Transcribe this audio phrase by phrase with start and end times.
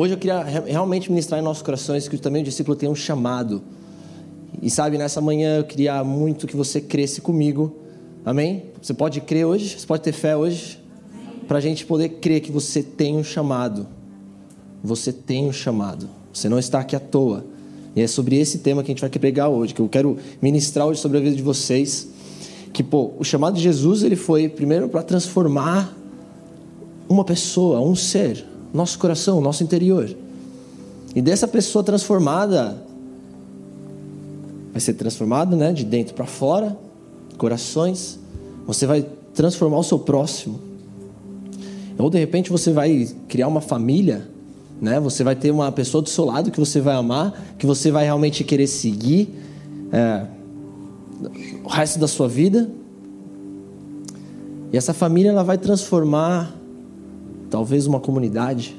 [0.00, 3.60] Hoje eu queria realmente ministrar em nossos corações que também o discípulo tem um chamado.
[4.62, 7.74] E sabe, nessa manhã eu queria muito que você cresce comigo.
[8.24, 8.66] Amém?
[8.80, 9.76] Você pode crer hoje?
[9.76, 10.78] Você pode ter fé hoje?
[11.48, 13.88] Para a gente poder crer que você tem um chamado.
[14.84, 16.08] Você tem um chamado.
[16.32, 17.44] Você não está aqui à toa.
[17.96, 20.86] E é sobre esse tema que a gente vai pregar hoje, que eu quero ministrar
[20.86, 22.06] hoje sobre a vida de vocês.
[22.72, 25.92] Que, pô, o chamado de Jesus, ele foi primeiro para transformar
[27.08, 30.08] uma pessoa, um ser, nosso coração, nosso interior.
[31.14, 32.82] E dessa pessoa transformada,
[34.72, 36.76] vai ser transformado, né, de dentro para fora,
[37.36, 38.18] corações.
[38.66, 40.60] Você vai transformar o seu próximo.
[41.98, 44.28] Ou de repente você vai criar uma família,
[44.80, 45.00] né?
[45.00, 48.04] Você vai ter uma pessoa do seu lado que você vai amar, que você vai
[48.04, 49.28] realmente querer seguir
[49.90, 50.26] é,
[51.64, 52.70] o resto da sua vida.
[54.72, 56.57] E essa família ela vai transformar
[57.50, 58.76] talvez uma comunidade.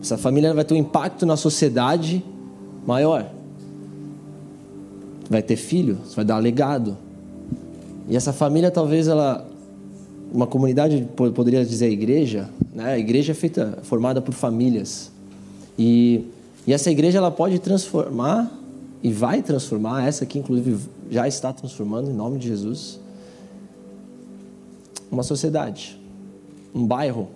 [0.00, 2.24] Essa família vai ter um impacto na sociedade
[2.86, 3.30] maior.
[5.28, 6.96] Vai ter filho, vai dar legado.
[8.08, 9.46] E essa família talvez ela
[10.32, 12.92] uma comunidade poderia dizer a igreja, né?
[12.92, 15.10] A igreja é feita formada por famílias.
[15.76, 16.24] E,
[16.66, 18.50] e essa igreja ela pode transformar
[19.02, 20.78] e vai transformar, essa aqui inclusive
[21.10, 23.00] já está transformando em nome de Jesus,
[25.10, 26.00] uma sociedade,
[26.74, 27.28] um bairro,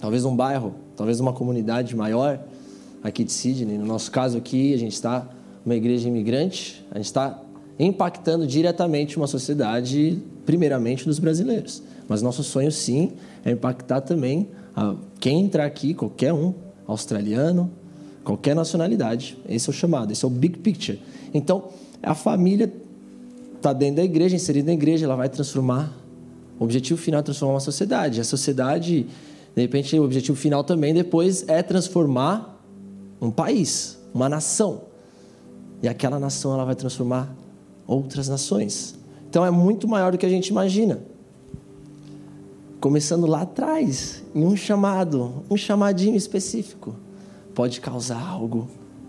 [0.00, 2.40] talvez um bairro, talvez uma comunidade maior
[3.02, 3.78] aqui de Sydney.
[3.78, 5.28] No nosso caso aqui, a gente está
[5.64, 7.42] uma igreja imigrante, a gente está
[7.78, 11.82] impactando diretamente uma sociedade, primeiramente dos brasileiros.
[12.08, 13.12] Mas nosso sonho, sim,
[13.44, 14.48] é impactar também
[15.20, 16.54] quem entrar aqui, qualquer um,
[16.86, 17.70] australiano,
[18.22, 19.36] qualquer nacionalidade.
[19.48, 21.00] Esse é o chamado, esse é o big picture.
[21.34, 21.68] Então,
[22.02, 22.72] a família
[23.56, 25.92] está dentro da igreja, inserida na igreja, ela vai transformar.
[26.58, 28.20] O objetivo final é transformar uma sociedade.
[28.20, 29.06] A sociedade,
[29.56, 32.62] de repente, o objetivo final também depois é transformar
[33.20, 34.82] um país, uma nação.
[35.82, 37.34] E aquela nação ela vai transformar
[37.86, 38.94] outras nações.
[39.28, 41.00] Então é muito maior do que a gente imagina
[42.80, 46.94] começando lá atrás, em um chamado, um chamadinho específico,
[47.52, 48.68] pode causar algo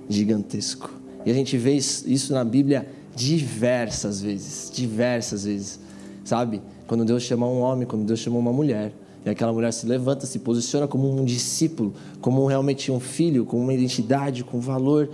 [0.10, 0.92] gigantesco.
[1.24, 5.80] E a gente vê isso na Bíblia diversas vezes, diversas vezes,
[6.24, 6.60] sabe?
[6.88, 8.94] Quando Deus chama um homem, quando Deus chama uma mulher,
[9.28, 13.60] e aquela mulher se levanta, se posiciona como um discípulo, como realmente um filho, com
[13.60, 15.10] uma identidade, com valor,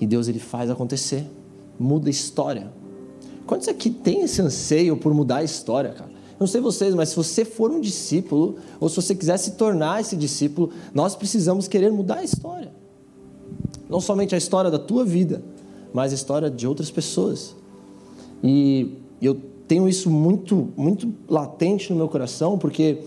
[0.00, 1.26] e Deus ele faz acontecer,
[1.76, 2.72] muda a história.
[3.44, 6.12] Quantos aqui tem esse anseio por mudar a história, cara?
[6.38, 10.00] Não sei vocês, mas se você for um discípulo, ou se você quiser se tornar
[10.00, 12.72] esse discípulo, nós precisamos querer mudar a história.
[13.88, 15.42] Não somente a história da tua vida,
[15.92, 17.56] mas a história de outras pessoas.
[18.42, 19.34] E eu
[19.66, 23.02] tenho isso muito, muito latente no meu coração, porque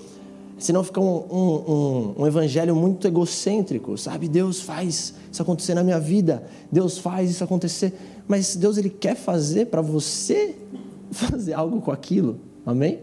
[0.58, 4.28] senão fica um, um, um, um, evangelho muito egocêntrico, sabe?
[4.28, 7.94] Deus faz isso acontecer na minha vida, Deus faz isso acontecer,
[8.28, 10.56] mas Deus ele quer fazer para você
[11.12, 13.00] fazer algo com aquilo, amém?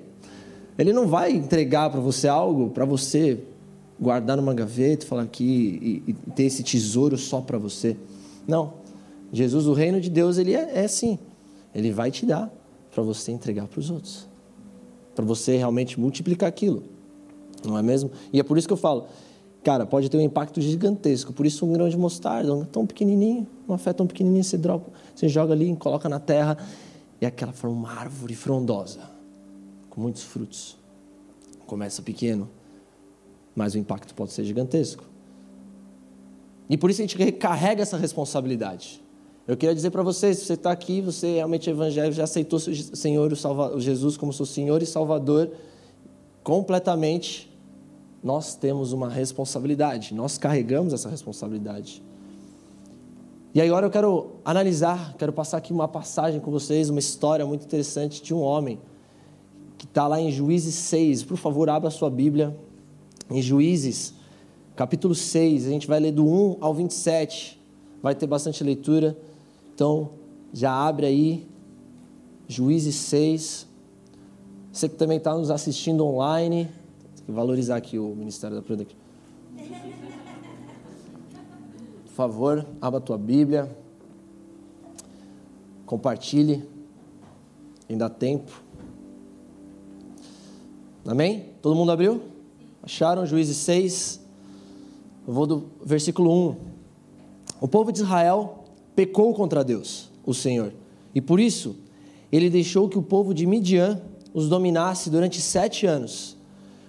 [0.78, 3.38] Ele não vai entregar para você algo para você
[4.00, 7.96] guardar numa gaveta falar aqui e, e ter esse tesouro só para você.
[8.48, 8.74] Não.
[9.32, 11.18] Jesus, o reino de Deus, ele é, é assim.
[11.74, 12.52] Ele vai te dar
[12.90, 14.28] para você entregar para os outros.
[15.14, 16.82] Para você realmente multiplicar aquilo.
[17.68, 18.10] Não é mesmo?
[18.32, 19.06] E é por isso que eu falo,
[19.62, 21.32] cara, pode ter um impacto gigantesco.
[21.32, 24.84] Por isso um grão de mostarda, tão pequenininho, uma fé tão pequenininha, você, droga,
[25.14, 26.56] você joga ali, coloca na terra
[27.20, 29.00] e aquela forma uma árvore frondosa
[29.88, 30.76] com muitos frutos.
[31.66, 32.48] Começa pequeno,
[33.54, 35.04] mas o impacto pode ser gigantesco.
[36.68, 39.02] E por isso a gente recarrega essa responsabilidade.
[39.46, 42.58] Eu queria dizer para vocês, se você está aqui, você realmente é evangélico, já aceitou
[42.58, 42.60] o
[42.96, 45.50] Senhor, o Salvador, Jesus como seu Senhor e Salvador,
[46.42, 47.51] completamente,
[48.22, 52.02] nós temos uma responsabilidade, nós carregamos essa responsabilidade.
[53.54, 57.64] E agora eu quero analisar, quero passar aqui uma passagem com vocês, uma história muito
[57.64, 58.80] interessante de um homem
[59.76, 61.24] que está lá em Juízes 6.
[61.24, 62.56] Por favor, abra a sua Bíblia.
[63.28, 64.14] Em Juízes,
[64.74, 67.60] capítulo 6, a gente vai ler do 1 ao 27.
[68.02, 69.18] Vai ter bastante leitura.
[69.74, 70.10] Então,
[70.52, 71.46] já abre aí.
[72.48, 73.66] Juízes 6.
[74.72, 76.70] Você que também está nos assistindo online.
[77.28, 78.96] Valorizar aqui o Ministério da Prudência.
[82.04, 83.74] Por favor, abra a tua Bíblia.
[85.86, 86.64] Compartilhe.
[87.88, 88.62] Ainda há tempo.
[91.06, 91.50] Amém?
[91.60, 92.22] Todo mundo abriu?
[92.82, 93.26] Acharam?
[93.26, 94.20] Juízes 6.
[95.26, 96.56] Eu vou do versículo 1.
[97.60, 98.64] O povo de Israel
[98.94, 100.72] pecou contra Deus, o Senhor,
[101.14, 101.76] e por isso
[102.30, 104.00] ele deixou que o povo de Midian
[104.34, 106.36] os dominasse durante sete anos.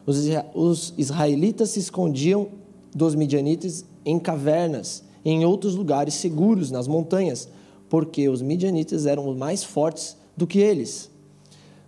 [0.06, 2.50] Os israelitas se escondiam
[2.94, 7.48] dos midianitas em cavernas, em outros lugares seguros nas montanhas,
[7.90, 11.10] porque os midianitas eram mais fortes do que eles.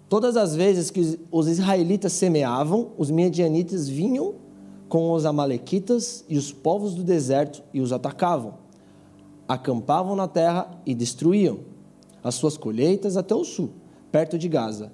[0.07, 4.35] Todas as vezes que os israelitas semeavam, os midianitas vinham
[4.87, 8.53] com os amalequitas e os povos do deserto e os atacavam.
[9.47, 11.59] Acampavam na terra e destruíam
[12.23, 13.71] as suas colheitas até o sul,
[14.11, 14.91] perto de Gaza.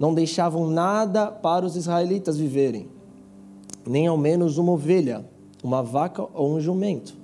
[0.00, 2.88] Não deixavam nada para os israelitas viverem,
[3.86, 5.28] nem ao menos uma ovelha,
[5.62, 7.14] uma vaca ou um jumento.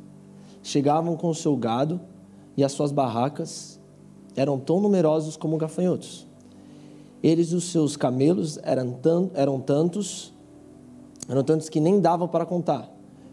[0.63, 1.99] Chegavam com o seu gado
[2.55, 3.81] e as suas barracas
[4.37, 6.27] eram tão numerosos como gafanhotos.
[7.23, 10.35] Eles e os seus camelos eram, tan eram tantos,
[11.31, 12.91] eram tantos que nem davam para contar.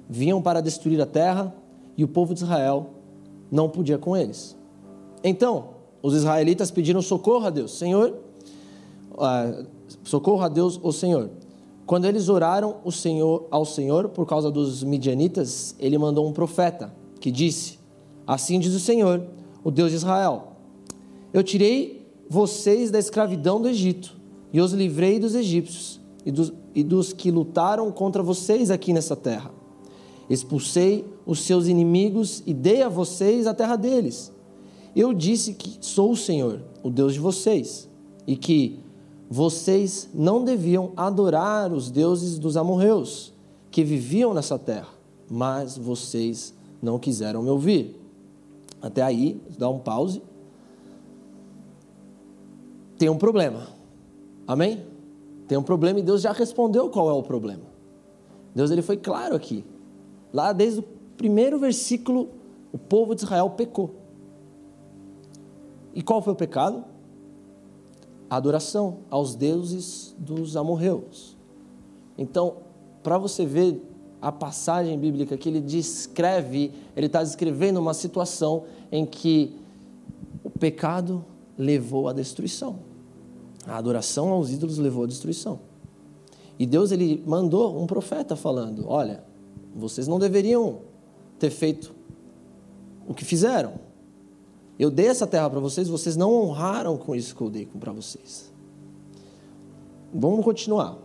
[0.10, 1.54] Vinham para destruir a terra
[1.98, 2.92] e o povo de Israel
[3.52, 4.56] não podia com eles.
[5.22, 5.66] Então,
[6.02, 8.18] os israelitas pediram socorro a Deus, Senhor,
[10.04, 11.30] socorro a Deus, o Senhor.
[11.86, 16.94] Quando eles oraram o Senhor, ao Senhor por causa dos midianitas, ele mandou um profeta
[17.20, 17.78] que disse:
[18.26, 19.24] Assim diz o Senhor,
[19.64, 20.54] o Deus de Israel:
[21.34, 24.16] Eu tirei vocês da escravidão do Egito
[24.52, 29.16] e os livrei dos egípcios e dos, e dos que lutaram contra vocês aqui nessa
[29.16, 29.52] terra.
[30.30, 34.32] Expulsei os seus inimigos e dei a vocês a terra deles.
[34.96, 37.90] Eu disse que sou o Senhor, o Deus de vocês,
[38.28, 38.80] e que
[39.36, 43.34] vocês não deviam adorar os deuses dos amorreus
[43.72, 44.90] que viviam nessa terra,
[45.28, 48.00] mas vocês não quiseram me ouvir.
[48.80, 50.22] Até aí, dá um pause.
[52.96, 53.70] Tem um problema.
[54.48, 54.86] Amém?
[55.48, 57.64] Tem um problema e Deus já respondeu qual é o problema.
[58.54, 59.66] Deus ele foi claro aqui.
[60.32, 60.84] Lá desde o
[61.18, 62.30] primeiro versículo,
[62.72, 63.96] o povo de Israel pecou.
[65.92, 66.93] E qual foi o pecado?
[68.30, 71.38] A adoração aos deuses dos amorreus.
[72.18, 72.58] Então,
[73.02, 73.82] para você ver
[74.22, 79.56] a passagem bíblica que ele descreve, ele está descrevendo uma situação em que
[80.44, 81.26] o pecado
[81.58, 82.80] levou à destruição.
[83.68, 85.60] A adoração aos ídolos levou à destruição.
[86.58, 89.24] E Deus ele mandou um profeta falando: Olha,
[89.76, 90.80] vocês não deveriam
[91.40, 91.94] ter feito
[93.08, 93.74] o que fizeram.
[94.78, 97.92] Eu dei essa terra para vocês, vocês não honraram com isso que eu dei para
[97.92, 98.52] vocês.
[100.14, 100.98] Vamos continuar.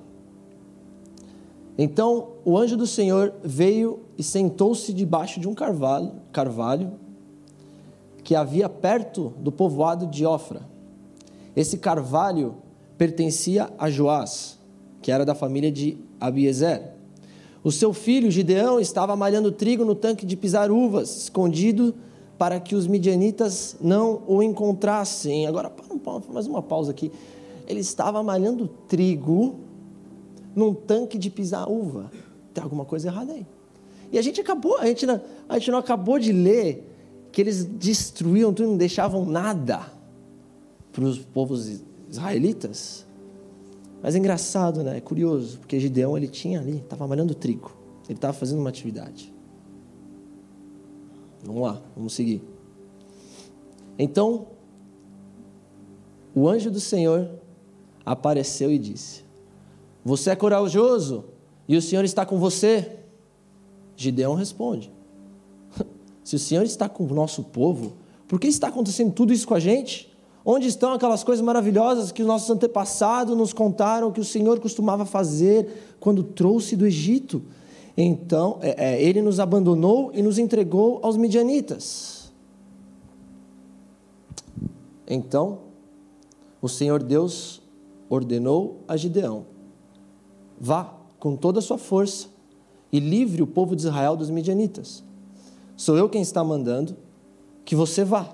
[1.77, 6.93] Então o anjo do Senhor veio e sentou-se debaixo de um carvalho, carvalho
[8.25, 10.61] que havia perto do povoado de Ofra.
[11.57, 12.57] Esse carvalho
[12.99, 14.59] pertencia a Joás,
[15.01, 16.91] que era da família de Abiezer.
[17.63, 21.95] O seu filho Gideão estava malhando trigo no tanque de pisar uvas, escondido
[22.39, 25.47] para que os midianitas não o encontrassem.
[25.47, 25.85] Agora, para
[26.33, 27.11] mais uma pausa aqui.
[27.67, 29.57] Ele estava malhando trigo
[30.55, 32.11] num tanque de pisar uva.
[32.55, 33.47] Tem alguma coisa errada aí.
[34.11, 36.85] E a gente acabou, a gente não, a gente não acabou de ler
[37.31, 39.87] que eles destruíam tudo, não deixavam nada
[40.93, 43.07] para os povos israelitas.
[44.03, 44.97] Mas é engraçado, né?
[44.97, 47.77] É curioso, porque Gideão ele tinha ali, estava malhando trigo.
[48.09, 49.35] Ele estava fazendo uma atividade.
[51.45, 52.43] Vamos lá, vamos seguir.
[53.99, 54.49] Então,
[56.35, 57.29] o anjo do Senhor
[58.05, 59.29] apareceu e disse:
[60.09, 61.27] você é corajoso
[61.69, 63.01] e o Senhor está com você?
[63.95, 64.91] Gideão responde:
[66.25, 67.93] Se o Senhor está com o nosso povo,
[68.27, 70.11] por que está acontecendo tudo isso com a gente?
[70.45, 75.05] Onde estão aquelas coisas maravilhosas que os nossos antepassados nos contaram que o Senhor costumava
[75.05, 77.43] fazer quando trouxe do Egito?
[78.01, 82.33] Então, é, é, ele nos abandonou e nos entregou aos midianitas.
[85.05, 85.59] Então,
[86.63, 87.61] o Senhor Deus
[88.09, 89.45] ordenou a Gideão
[90.61, 92.29] Vá com toda a sua força
[92.93, 95.05] e livre o povo de Israel dos midianitas.
[95.77, 96.97] Sou eu quem está mandando
[97.65, 98.29] que você vá.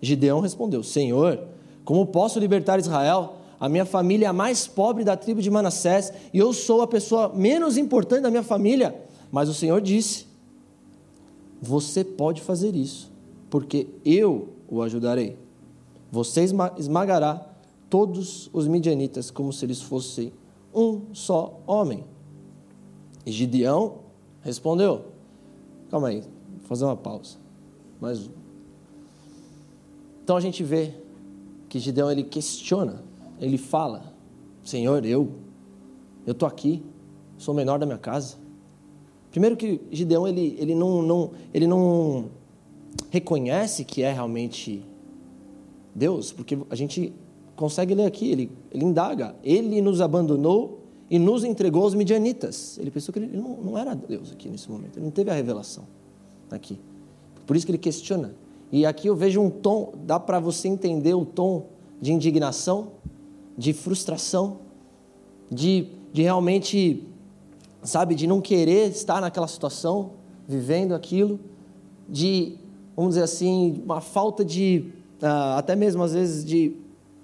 [0.00, 1.46] Gideão respondeu: Senhor,
[1.84, 3.35] como posso libertar Israel?
[3.58, 6.86] A minha família é a mais pobre da tribo de Manassés e eu sou a
[6.86, 8.94] pessoa menos importante da minha família.
[9.30, 10.26] Mas o Senhor disse:
[11.60, 13.10] Você pode fazer isso,
[13.48, 15.36] porque eu o ajudarei.
[16.10, 16.44] Você
[16.78, 17.46] esmagará
[17.88, 20.32] todos os midianitas como se eles fossem
[20.74, 22.04] um só homem.
[23.24, 24.00] E Gideão
[24.42, 25.06] respondeu:
[25.90, 27.36] Calma aí, vou fazer uma pausa.
[28.00, 28.30] Mais um.
[30.22, 30.92] Então a gente vê
[31.68, 33.02] que Gideão ele questiona,
[33.40, 34.12] ele fala:
[34.62, 35.30] Senhor, eu,
[36.26, 36.82] eu estou aqui,
[37.38, 38.36] sou o menor da minha casa.
[39.30, 42.30] Primeiro que Gideão ele, ele, não, não, ele não
[43.10, 44.82] reconhece que é realmente
[45.94, 47.12] Deus, porque a gente
[47.54, 49.34] consegue ler aqui, ele, ele indaga.
[49.42, 52.78] Ele nos abandonou e nos entregou aos midianitas.
[52.78, 55.34] Ele pensou que ele não, não era Deus aqui nesse momento, ele não teve a
[55.34, 55.84] revelação
[56.50, 56.78] aqui.
[57.46, 58.34] Por isso que ele questiona.
[58.70, 61.66] E aqui eu vejo um tom, dá para você entender o tom
[62.00, 62.92] de indignação,
[63.56, 64.58] de frustração,
[65.50, 67.06] de, de realmente,
[67.82, 70.12] sabe, de não querer estar naquela situação,
[70.46, 71.40] vivendo aquilo,
[72.08, 72.56] de,
[72.94, 76.76] vamos dizer assim, uma falta de, uh, até mesmo às vezes, de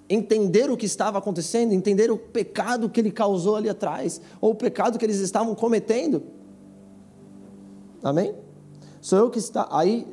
[0.08, 4.54] entender o que estava acontecendo, entender o pecado que ele causou ali atrás, ou o
[4.54, 6.22] pecado que eles estavam cometendo.
[8.02, 8.34] Amém?
[9.00, 9.68] Sou eu que está.
[9.70, 10.06] Aí,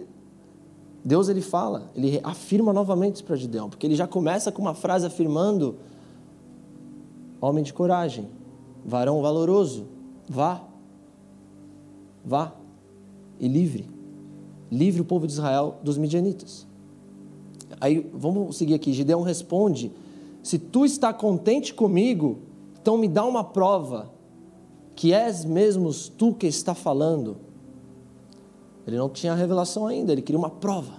[1.03, 5.05] Deus ele fala, ele afirma novamente para Gideão, porque ele já começa com uma frase
[5.05, 5.77] afirmando:
[7.41, 8.27] Homem de coragem,
[8.86, 9.86] varão valoroso,
[10.27, 10.62] vá,
[12.24, 12.53] vá
[13.39, 13.89] e livre,
[14.72, 16.67] livre o povo de Israel dos midianitas.
[17.79, 18.91] Aí vamos seguir aqui.
[18.91, 19.91] Gideão responde:
[20.43, 22.39] Se tu está contente comigo,
[22.81, 24.12] então me dá uma prova
[24.96, 27.38] que és mesmo tu que está falando.
[28.86, 30.93] Ele não tinha revelação ainda, ele queria uma prova.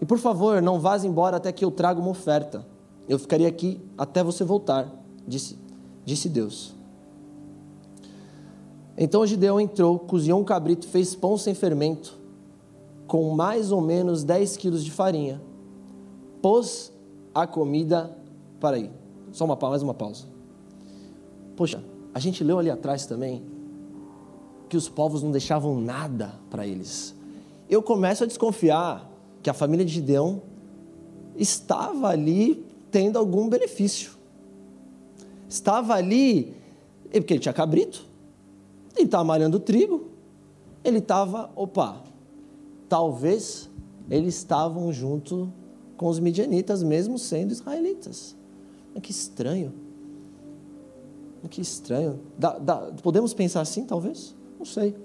[0.00, 2.66] E por favor, não vás embora até que eu traga uma oferta.
[3.08, 4.92] Eu ficaria aqui até você voltar,
[5.26, 5.58] disse,
[6.04, 6.74] disse Deus.
[8.98, 12.16] Então Gideão entrou, cozinhou um cabrito, fez pão sem fermento
[13.06, 15.40] com mais ou menos 10 quilos de farinha.
[16.42, 16.92] Pôs
[17.34, 18.16] a comida.
[18.58, 18.90] Para aí,
[19.32, 20.24] só uma mais uma pausa.
[21.56, 21.82] Poxa,
[22.14, 23.42] a gente leu ali atrás também
[24.68, 27.14] que os povos não deixavam nada para eles.
[27.68, 29.08] Eu começo a desconfiar
[29.42, 30.42] que a família de Gideão
[31.36, 32.65] estava ali
[32.96, 34.12] tendo algum benefício.
[35.46, 36.56] Estava ali,
[37.12, 38.06] porque ele tinha cabrito,
[38.94, 40.08] ele estava malhando trigo,
[40.82, 42.02] ele estava, opa,
[42.88, 43.68] talvez
[44.08, 45.52] eles estavam junto
[45.98, 48.34] com os midianitas, mesmo sendo israelitas.
[48.94, 49.74] Mas que estranho.
[51.50, 52.18] Que estranho.
[52.38, 54.34] Dá, dá, podemos pensar assim, talvez?
[54.58, 54.96] Não sei.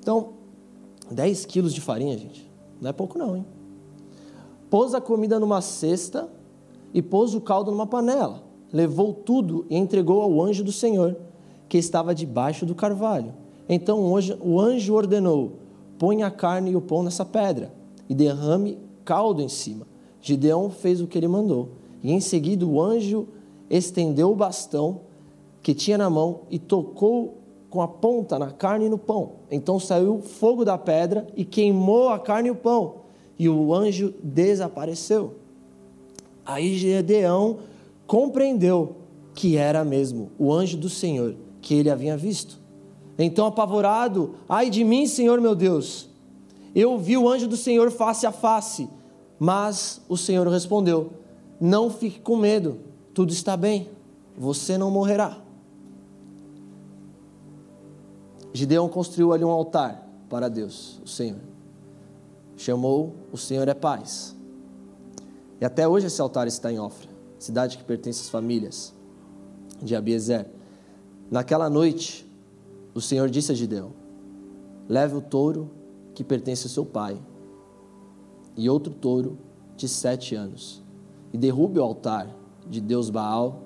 [0.00, 0.32] Então,
[1.12, 2.50] 10 quilos de farinha, gente.
[2.80, 3.46] Não é pouco, não, hein?
[4.68, 6.28] Pôs a comida numa cesta
[6.92, 8.42] e pôs o caldo numa panela.
[8.72, 11.16] Levou tudo e entregou ao anjo do Senhor,
[11.68, 13.32] que estava debaixo do carvalho.
[13.68, 14.00] Então
[14.40, 15.52] o anjo ordenou:
[15.98, 17.72] põe a carne e o pão nessa pedra
[18.08, 19.86] e derrame caldo em cima.
[20.20, 21.70] Gideão fez o que ele mandou.
[22.02, 23.26] E em seguida o anjo
[23.70, 25.00] estendeu o bastão
[25.62, 27.38] que tinha na mão e tocou
[27.70, 29.32] com a ponta na carne e no pão.
[29.50, 32.96] Então saiu fogo da pedra e queimou a carne e o pão.
[33.38, 35.36] E o anjo desapareceu.
[36.44, 37.60] Aí Gideão
[38.06, 38.96] compreendeu
[39.34, 42.58] que era mesmo o anjo do Senhor que ele havia visto.
[43.18, 46.08] Então, apavorado, ai de mim, Senhor meu Deus,
[46.74, 48.88] eu vi o anjo do Senhor face a face,
[49.38, 51.12] mas o Senhor respondeu:
[51.60, 52.78] Não fique com medo,
[53.14, 53.88] tudo está bem,
[54.36, 55.38] você não morrerá.
[58.52, 61.40] Gideão construiu ali um altar para Deus, o Senhor.
[62.56, 64.36] Chamou o Senhor é paz.
[65.62, 68.92] E até hoje esse altar está em Ofra, cidade que pertence às famílias
[69.80, 70.50] de Abiezer.
[71.30, 72.28] Naquela noite,
[72.92, 73.92] o Senhor disse a Gideão:
[74.88, 75.70] Leve o touro
[76.16, 77.16] que pertence ao seu pai,
[78.56, 79.38] e outro touro
[79.76, 80.82] de sete anos,
[81.32, 82.28] e derrube o altar
[82.68, 83.62] de Deus Baal,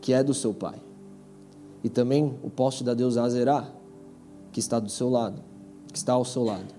[0.00, 0.82] que é do seu pai,
[1.84, 3.70] e também o poste da deusa Azerá,
[4.50, 5.40] que está do seu lado,
[5.92, 6.74] que está ao seu lado.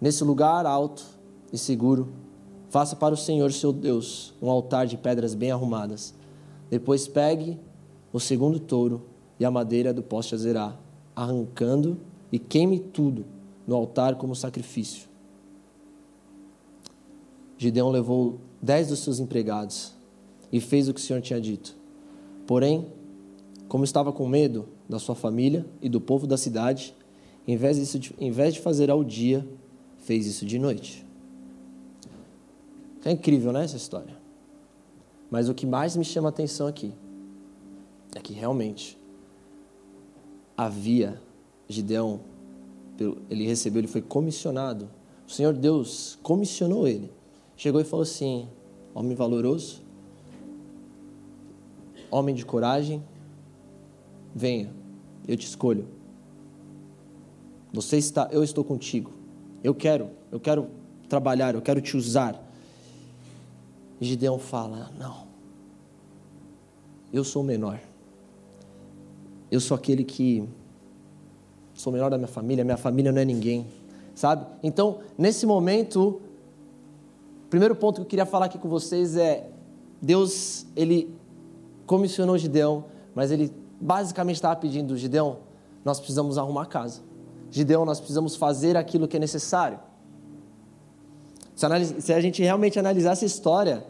[0.00, 1.04] Nesse lugar alto
[1.52, 2.06] e seguro,
[2.68, 6.14] faça para o Senhor seu Deus um altar de pedras bem arrumadas.
[6.70, 7.58] Depois pegue
[8.12, 9.06] o segundo touro
[9.38, 10.76] e a madeira do poste Azerá
[11.14, 11.98] arrancando
[12.30, 13.24] e queime tudo
[13.66, 15.08] no altar como sacrifício.
[17.58, 19.94] Gideão levou dez dos seus empregados
[20.52, 21.74] e fez o que o Senhor tinha dito.
[22.46, 22.86] Porém,
[23.68, 26.94] como estava com medo da sua família e do povo da cidade,
[27.46, 29.46] em vez, disso, em vez de fazer ao dia,
[29.98, 31.05] fez isso de noite.
[33.06, 34.16] É incrível, né, essa história?
[35.30, 36.92] Mas o que mais me chama a atenção aqui
[38.16, 38.98] é que realmente
[40.56, 41.22] havia
[41.68, 42.18] Gideão,
[43.30, 44.88] ele recebeu, ele foi comissionado.
[45.24, 47.12] O Senhor Deus comissionou ele.
[47.56, 48.48] Chegou e falou assim:
[48.92, 49.82] homem valoroso,
[52.10, 53.04] homem de coragem,
[54.34, 54.68] venha,
[55.28, 55.86] eu te escolho.
[57.72, 59.12] Você está, eu estou contigo.
[59.62, 60.68] Eu quero, eu quero
[61.08, 62.45] trabalhar, eu quero te usar.
[64.00, 65.26] Gideão fala: Não,
[67.12, 67.80] eu sou o menor
[69.50, 70.46] eu sou aquele que
[71.74, 73.66] sou o melhor da minha família, minha família não é ninguém,
[74.14, 74.46] sabe?
[74.62, 76.20] Então, nesse momento,
[77.44, 79.50] o primeiro ponto que eu queria falar aqui com vocês é:
[80.00, 81.14] Deus, ele
[81.86, 82.84] comissionou Gideão
[83.14, 83.50] mas ele
[83.80, 85.38] basicamente estava pedindo, Gideão,
[85.82, 87.00] nós precisamos arrumar a casa.
[87.50, 89.78] Gideão, nós precisamos fazer aquilo que é necessário.
[91.56, 93.82] Se a gente realmente analisar essa história,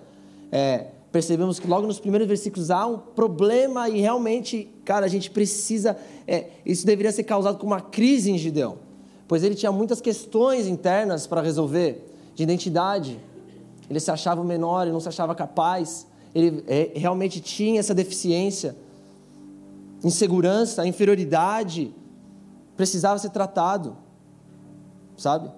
[0.53, 5.31] é, percebemos que logo nos primeiros versículos há um problema e realmente, cara, a gente
[5.33, 5.97] precisa.
[6.29, 8.79] É, isso deveria ser causado com uma crise em Gideão,
[9.27, 12.07] pois ele tinha muitas questões internas para resolver,
[12.37, 13.19] de identidade.
[13.91, 18.77] Ele se achava menor, ele não se achava capaz, ele é, realmente tinha essa deficiência,
[20.05, 21.93] insegurança, inferioridade,
[22.77, 23.97] precisava ser tratado,
[25.17, 25.51] sabe?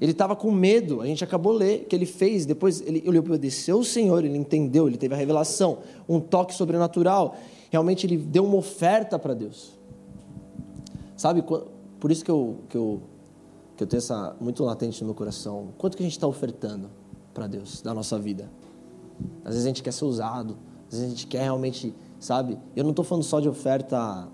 [0.00, 3.18] Ele estava com medo, a gente acabou de ler que ele fez, depois ele, ele
[3.18, 7.36] obedeceu o Senhor, ele entendeu, ele teve a revelação, um toque sobrenatural.
[7.70, 9.78] Realmente ele deu uma oferta para Deus.
[11.16, 13.02] Sabe, por isso que eu, que eu,
[13.76, 15.68] que eu tenho essa muito latente no meu coração.
[15.78, 16.90] Quanto que a gente está ofertando
[17.32, 18.50] para Deus da nossa vida?
[19.44, 20.58] Às vezes a gente quer ser usado,
[20.88, 22.58] às vezes a gente quer realmente, sabe?
[22.74, 24.28] Eu não estou falando só de oferta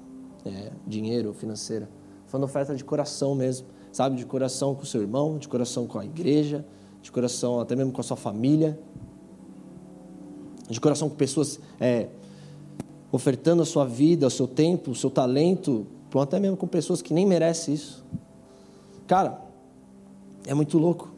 [0.44, 1.88] é, dinheiro, financeira,
[2.26, 5.98] falando oferta de coração mesmo sabe, de coração com o seu irmão, de coração com
[5.98, 6.64] a igreja,
[7.02, 8.78] de coração até mesmo com a sua família,
[10.68, 12.08] de coração com pessoas é,
[13.10, 17.12] ofertando a sua vida, o seu tempo, o seu talento, até mesmo com pessoas que
[17.12, 18.04] nem merecem isso.
[19.06, 19.40] Cara,
[20.46, 21.12] é muito louco,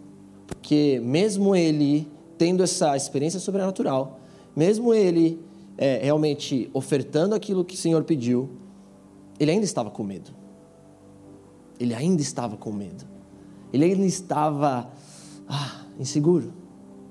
[0.46, 4.20] porque mesmo ele tendo essa experiência sobrenatural,
[4.56, 5.38] mesmo ele
[5.76, 8.50] é, realmente ofertando aquilo que o Senhor pediu,
[9.38, 10.41] ele ainda estava com medo
[11.82, 13.04] ele ainda estava com medo.
[13.72, 14.88] Ele ainda estava
[15.48, 16.52] ah, inseguro.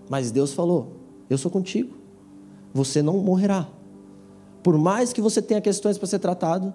[0.10, 0.94] Mas Deus falou:
[1.30, 1.98] Eu sou contigo.
[2.74, 3.68] Você não morrerá.
[4.64, 6.74] Por mais que você tenha questões para ser tratado,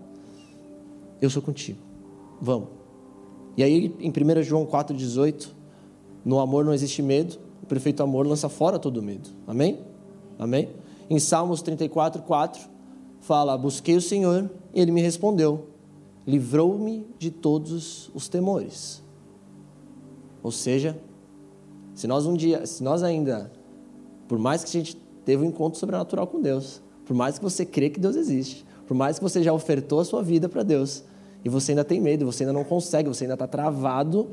[1.23, 1.79] eu sou contigo.
[2.39, 2.69] Vamos.
[3.57, 5.49] E aí, em 1 João 4,18,
[6.23, 9.31] no amor não existe medo, o perfeito amor lança fora todo medo.
[9.47, 9.81] Amém?
[10.39, 10.69] Amém?
[11.09, 12.61] Em Salmos 34, 4,
[13.21, 15.76] fala: Busquei o Senhor e ele me respondeu
[16.27, 19.03] livrou-me de todos os temores.
[20.43, 20.99] Ou seja,
[21.95, 23.51] se nós um dia, se nós ainda,
[24.27, 27.65] por mais que a gente teve um encontro sobrenatural com Deus, por mais que você
[27.65, 31.05] crê que Deus existe, por mais que você já ofertou a sua vida para Deus,
[31.45, 34.31] e você ainda tem medo, você ainda não consegue, você ainda está travado.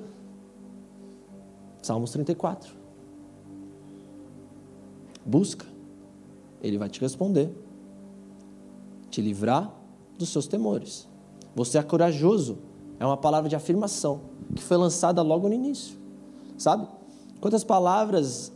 [1.81, 2.73] Salmos 34.
[5.23, 5.65] Busca,
[6.61, 7.51] Ele vai te responder,
[9.11, 9.71] te livrar
[10.17, 11.07] dos seus temores.
[11.55, 12.57] Você é corajoso.
[12.99, 14.21] É uma palavra de afirmação
[14.55, 15.97] que foi lançada logo no início.
[16.57, 16.87] Sabe?
[17.41, 18.51] Quantas palavras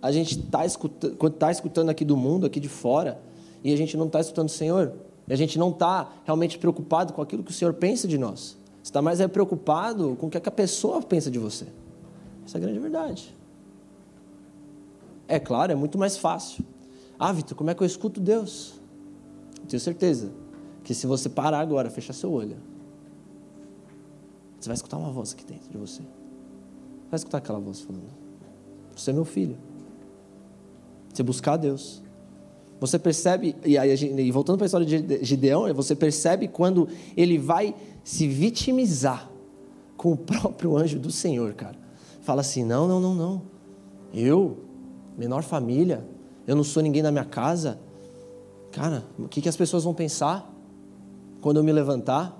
[0.00, 3.20] a gente está escutando, tá escutando aqui do mundo, aqui de fora,
[3.64, 4.92] e a gente não está escutando o Senhor?
[5.26, 8.56] E a gente não está realmente preocupado com aquilo que o Senhor pensa de nós.
[8.82, 11.66] Você está mais é preocupado com o que, é que a pessoa pensa de você.
[12.46, 13.34] Essa é a grande verdade.
[15.26, 16.64] É claro, é muito mais fácil.
[17.18, 18.78] Ah, Vitor, como é que eu escuto Deus?
[19.68, 20.32] tenho certeza
[20.88, 22.56] que se você parar agora, fechar seu olho,
[24.58, 26.00] você vai escutar uma voz aqui dentro de você.
[27.10, 28.06] Vai escutar aquela voz falando:
[28.96, 29.58] Você é meu filho.
[31.12, 32.02] Você buscar a Deus.
[32.80, 37.36] Você percebe, e, aí, e voltando para a história de Gideão, você percebe quando ele
[37.36, 39.30] vai se vitimizar
[39.94, 41.76] com o próprio anjo do Senhor, cara.
[42.22, 43.42] Fala assim: não, não, não, não.
[44.14, 44.56] Eu,
[45.18, 46.02] menor família,
[46.46, 47.78] eu não sou ninguém na minha casa.
[48.72, 50.54] Cara, o que, que as pessoas vão pensar?
[51.48, 52.38] Quando eu me levantar,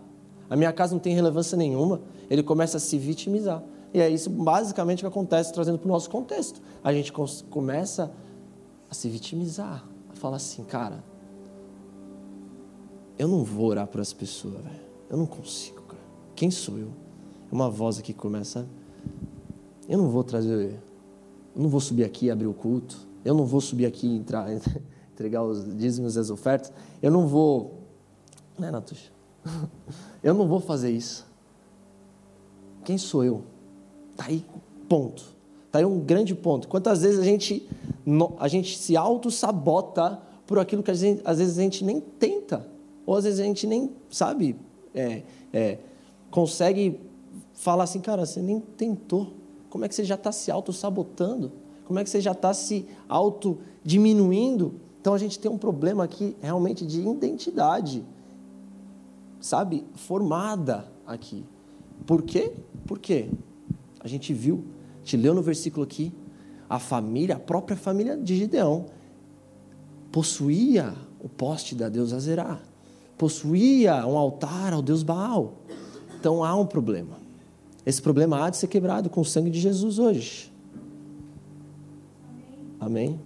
[0.50, 3.64] a minha casa não tem relevância nenhuma, ele começa a se vitimizar.
[3.94, 6.60] E é isso basicamente que acontece, trazendo para o nosso contexto.
[6.84, 7.10] A gente
[7.48, 8.12] começa
[8.90, 11.02] a se vitimizar, a falar assim, cara,
[13.18, 14.82] eu não vou orar para as pessoas, velho.
[15.08, 16.02] Eu não consigo, cara.
[16.36, 16.90] Quem sou eu?
[17.50, 18.66] Uma voz aqui que começa.
[19.88, 20.78] Eu não vou trazer.
[21.56, 23.08] Eu não vou subir aqui e abrir o culto.
[23.24, 24.52] Eu não vou subir aqui e entrar,
[25.14, 26.70] entregar os dízimos e as ofertas.
[27.00, 27.77] Eu não vou
[28.58, 29.10] né, Natuxa?
[30.22, 31.26] Eu não vou fazer isso.
[32.84, 33.42] Quem sou eu?
[34.12, 34.44] Está aí,
[34.88, 35.22] ponto.
[35.66, 36.66] Está aí um grande ponto.
[36.66, 37.68] Quantas vezes a gente,
[38.38, 42.66] a gente se auto-sabota por aquilo que gente, às vezes a gente nem tenta,
[43.04, 44.56] ou às vezes a gente nem, sabe,
[44.94, 45.78] é, é,
[46.30, 46.98] consegue
[47.52, 49.34] falar assim, cara, você nem tentou.
[49.68, 51.52] Como é que você já está se auto-sabotando?
[51.84, 54.74] Como é que você já está se auto-diminuindo?
[55.00, 58.04] Então a gente tem um problema aqui realmente de identidade
[59.40, 61.44] sabe, formada aqui.
[62.06, 62.52] Por quê?
[62.86, 63.28] Por quê?
[64.00, 64.64] A gente viu,
[64.96, 66.12] a gente leu no versículo aqui,
[66.68, 68.86] a família, a própria família de Gideão,
[70.12, 72.60] possuía o poste da deusa Azerá,
[73.16, 75.54] possuía um altar ao deus Baal.
[76.18, 77.18] Então há um problema.
[77.84, 80.52] Esse problema há de ser quebrado com o sangue de Jesus hoje.
[82.78, 83.20] Amém?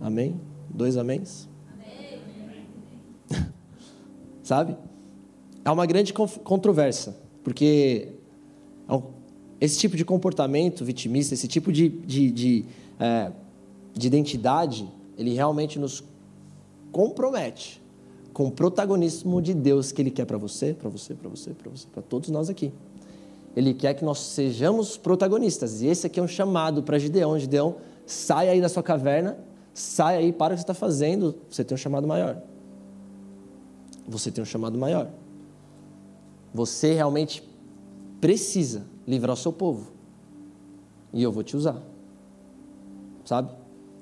[0.00, 0.40] Amém?
[0.68, 1.48] Dois améns?
[3.30, 3.46] Amém.
[4.42, 4.76] sabe?
[5.64, 8.08] É uma grande controvérsia, porque
[8.88, 9.02] é
[9.60, 12.64] esse tipo de comportamento vitimista, esse tipo de, de, de,
[12.98, 13.30] é,
[13.94, 16.02] de identidade, ele realmente nos
[16.90, 17.80] compromete
[18.32, 21.70] com o protagonismo de Deus que Ele quer para você, para você, para você, para
[21.70, 22.72] você, para todos nós aqui.
[23.54, 25.82] Ele quer que nós sejamos protagonistas.
[25.82, 27.38] E esse aqui é um chamado para Gideão.
[27.38, 29.38] Gideão, sai aí da sua caverna,
[29.74, 32.38] sai aí, para o que você está fazendo, você tem um chamado maior.
[34.08, 35.10] Você tem um chamado maior.
[36.54, 37.42] Você realmente
[38.20, 39.92] precisa livrar o seu povo.
[41.12, 41.80] E eu vou te usar.
[43.24, 43.52] Sabe?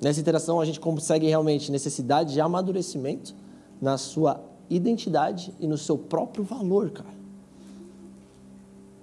[0.00, 3.34] Nessa interação a gente consegue realmente necessidade de amadurecimento
[3.80, 7.20] na sua identidade e no seu próprio valor, cara.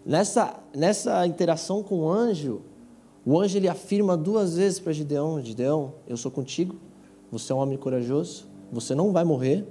[0.05, 2.61] Nessa, nessa interação com o anjo,
[3.25, 6.77] o anjo ele afirma duas vezes para Gideão: Gideão, eu sou contigo,
[7.29, 9.67] você é um homem corajoso, você não vai morrer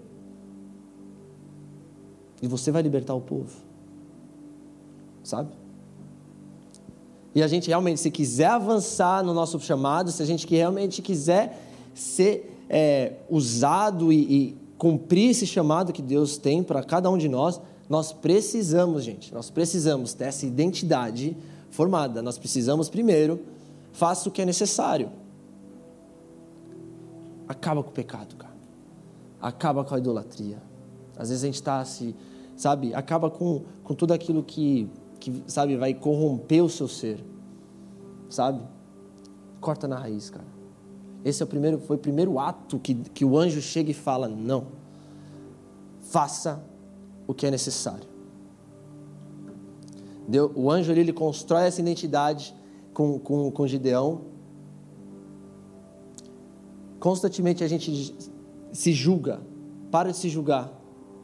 [2.43, 3.55] e você vai libertar o povo.
[5.23, 5.51] Sabe?
[7.35, 11.61] E a gente realmente, se quiser avançar no nosso chamado, se a gente realmente quiser
[11.95, 17.29] ser é, usado e, e cumprir esse chamado que Deus tem para cada um de
[17.29, 21.37] nós, nós precisamos, gente, nós precisamos dessa identidade
[21.71, 22.23] formada.
[22.23, 23.41] Nós precisamos, primeiro,
[23.93, 25.11] faça o que é necessário.
[27.49, 28.57] Acaba com o pecado, cara.
[29.41, 30.61] Acaba com a idolatria.
[31.17, 32.15] Às vezes a gente está se,
[32.57, 34.89] sabe, acaba com, com tudo aquilo que
[35.27, 37.25] que, sabe, vai corromper o seu ser.
[38.29, 38.63] Sabe?
[39.61, 40.47] Corta na raiz, cara.
[41.25, 44.29] Esse é o primeiro, foi o primeiro ato que, que o anjo chega e fala:
[44.29, 44.69] não.
[46.01, 46.63] Faça
[47.27, 48.09] o que é necessário.
[50.29, 52.55] Deu, o anjo ali, ele constrói essa identidade
[52.95, 54.23] com, com, com Gideão.
[57.01, 58.15] Constantemente a gente
[58.73, 59.41] se julga,
[59.91, 60.73] para de se julgar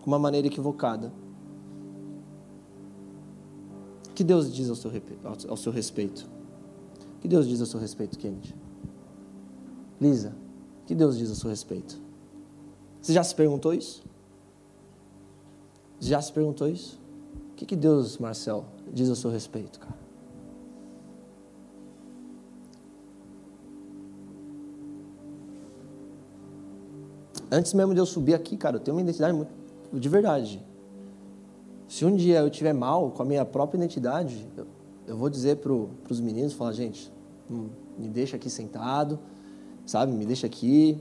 [0.07, 1.13] uma maneira equivocada
[4.15, 4.91] que Deus diz ao seu,
[5.49, 6.29] ao seu respeito?
[7.17, 8.55] O que Deus diz ao seu respeito, Kennedy?
[10.01, 10.35] Lisa,
[10.83, 12.01] o que Deus diz ao seu respeito?
[13.01, 14.03] Você já se perguntou isso?
[15.99, 17.01] Já se perguntou isso?
[17.53, 20.03] O que, que Deus, Marcel, diz ao seu respeito, cara?
[27.51, 29.53] Antes mesmo de eu subir aqui, cara, eu tenho uma identidade muito,
[29.93, 30.63] de verdade.
[31.87, 34.67] Se um dia eu estiver mal com a minha própria identidade, eu,
[35.07, 37.13] eu vou dizer para os meninos, falar, gente,
[37.51, 39.19] hum, me deixa aqui sentado,
[39.85, 40.13] sabe?
[40.13, 40.99] Me deixa aqui,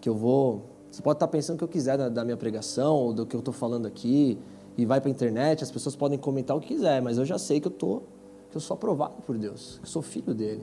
[0.00, 0.62] que eu vou...
[0.90, 3.36] Você pode estar pensando o que eu quiser da, da minha pregação, ou do que
[3.36, 4.38] eu estou falando aqui,
[4.76, 7.38] e vai para a internet, as pessoas podem comentar o que quiser, mas eu já
[7.38, 8.02] sei que eu tô,
[8.50, 10.62] que eu sou aprovado por Deus, que eu sou filho dele,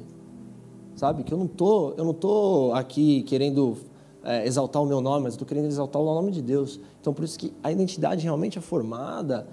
[0.95, 1.23] sabe?
[1.23, 3.77] Que eu não tô, eu não tô aqui querendo
[4.27, 6.81] é, exaltar o meu nome, mas estou querendo exaltar o nome de Deus.
[6.99, 9.47] Então, por isso que a identidade realmente é formada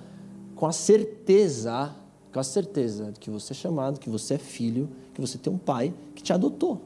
[0.56, 1.94] com a certeza,
[2.32, 5.52] com a certeza de que você é chamado, que você é filho, que você tem
[5.52, 6.80] um pai que te adotou,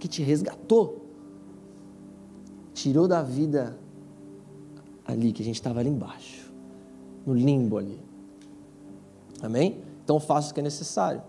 [0.00, 1.06] que te resgatou,
[2.74, 3.78] tirou da vida
[5.04, 6.52] ali, que a gente estava ali embaixo,
[7.24, 8.00] no limbo ali.
[9.40, 9.80] Amém?
[10.02, 11.22] Então, faça o que é necessário.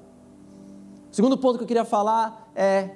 [1.11, 2.95] Segundo ponto que eu queria falar é: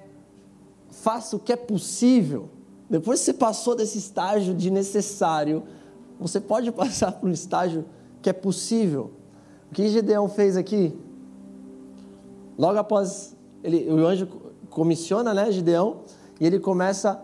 [0.90, 2.50] faça o que é possível
[2.94, 5.64] depois que você passou desse estágio de necessário,
[6.20, 7.86] você pode passar por um estágio
[8.22, 9.10] que é possível.
[9.72, 10.96] O que Gedeão fez aqui?
[12.56, 14.28] Logo após ele, o anjo
[14.70, 16.02] comissiona, né, Gideão,
[16.40, 17.20] e ele começa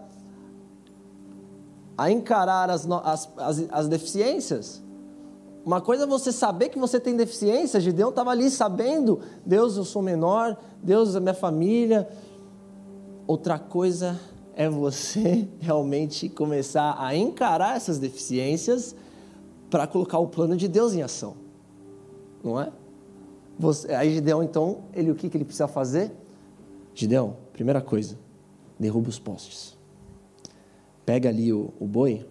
[1.95, 4.81] a encarar as, as, as, as deficiências.
[5.63, 9.83] Uma coisa é você saber que você tem deficiência, Gideão estava ali sabendo, Deus, eu
[9.83, 12.09] sou menor, Deus, a minha família.
[13.27, 14.19] Outra coisa
[14.59, 18.93] é você realmente começar a encarar essas deficiências
[19.69, 21.37] para colocar o plano de Deus em ação.
[22.43, 22.69] Não é?
[23.57, 26.11] Você, aí Gideão, então, ele o que, que ele precisa fazer?
[26.93, 28.19] Gideão, primeira coisa,
[28.77, 29.77] derruba os postes.
[31.05, 32.27] Pega ali o, o boi,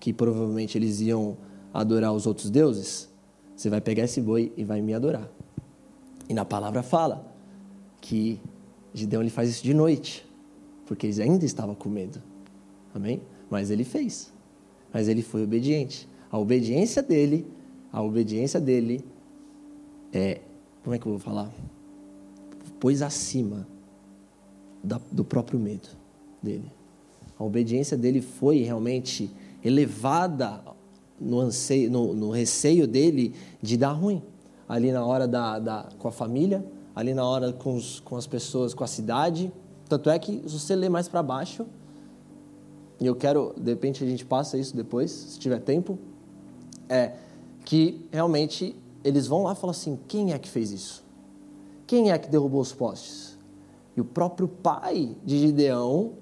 [0.00, 1.36] que provavelmente eles iam
[1.74, 3.12] adorar os outros deuses.
[3.54, 5.28] Você vai pegar esse boi e vai me adorar.
[6.26, 7.30] E na palavra fala
[8.00, 8.40] que
[8.94, 10.25] Gideão ele faz isso de noite
[10.86, 12.22] porque ele ainda estava com medo.
[12.94, 13.20] Amém?
[13.50, 14.32] Mas ele fez.
[14.92, 16.08] Mas ele foi obediente.
[16.30, 17.46] A obediência dele,
[17.92, 19.04] a obediência dele
[20.12, 20.40] é,
[20.82, 21.50] como é que eu vou falar?
[22.78, 23.66] Pôs acima
[24.82, 25.88] da, do próprio medo
[26.42, 26.70] dele.
[27.38, 29.30] A obediência dele foi realmente
[29.64, 30.62] elevada
[31.20, 34.22] no, anseio, no, no receio dele de dar ruim.
[34.68, 38.26] Ali na hora da, da, com a família, ali na hora com, os, com as
[38.26, 39.52] pessoas, com a cidade,
[39.88, 41.66] tanto é que, se você ler mais para baixo,
[43.00, 45.98] e eu quero, de repente a gente passa isso depois, se tiver tempo,
[46.88, 47.14] é
[47.64, 51.04] que realmente eles vão lá e falam assim: quem é que fez isso?
[51.86, 53.38] Quem é que derrubou os postes?
[53.96, 56.12] E o próprio pai de Gideão,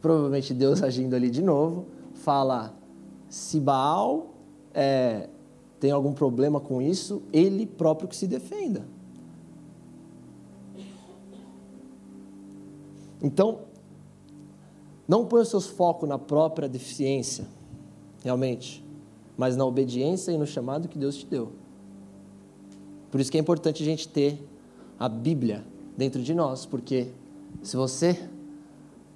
[0.00, 2.74] provavelmente Deus agindo ali de novo, fala:
[3.28, 4.34] se Baal
[4.74, 5.28] é,
[5.80, 8.86] tem algum problema com isso, ele próprio que se defenda.
[13.22, 13.60] Então,
[15.08, 17.46] não ponha os seus focos na própria deficiência,
[18.22, 18.84] realmente,
[19.36, 21.52] mas na obediência e no chamado que Deus te deu.
[23.10, 24.46] Por isso que é importante a gente ter
[24.98, 25.64] a Bíblia
[25.96, 27.08] dentro de nós, porque
[27.62, 28.28] se você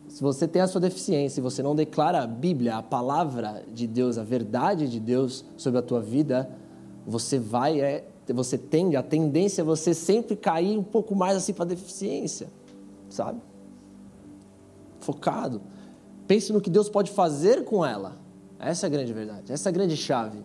[0.08, 3.86] se você tem a sua deficiência e você não declara a Bíblia, a palavra de
[3.86, 6.50] Deus, a verdade de Deus sobre a tua vida,
[7.06, 11.52] você vai é, você tende a tendência é você sempre cair um pouco mais assim
[11.52, 12.48] para a deficiência,
[13.08, 13.40] sabe?
[15.00, 15.60] Focado.
[16.26, 18.16] Pense no que Deus pode fazer com ela.
[18.58, 20.44] Essa é a grande verdade, essa é a grande chave.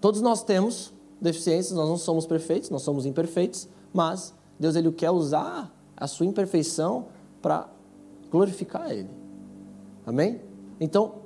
[0.00, 5.10] Todos nós temos deficiências, nós não somos perfeitos, nós somos imperfeitos, mas Deus ele quer
[5.10, 7.06] usar a sua imperfeição
[7.40, 7.68] para
[8.30, 9.10] glorificar Ele.
[10.04, 10.40] Amém?
[10.80, 11.16] Então,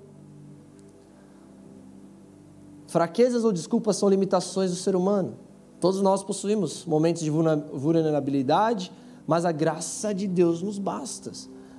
[2.87, 5.35] fraquezas ou desculpas são limitações do ser humano.
[5.81, 8.92] Todos nós possuímos momentos de vulnerabilidade,
[9.26, 11.33] mas a graça de Deus nos basta.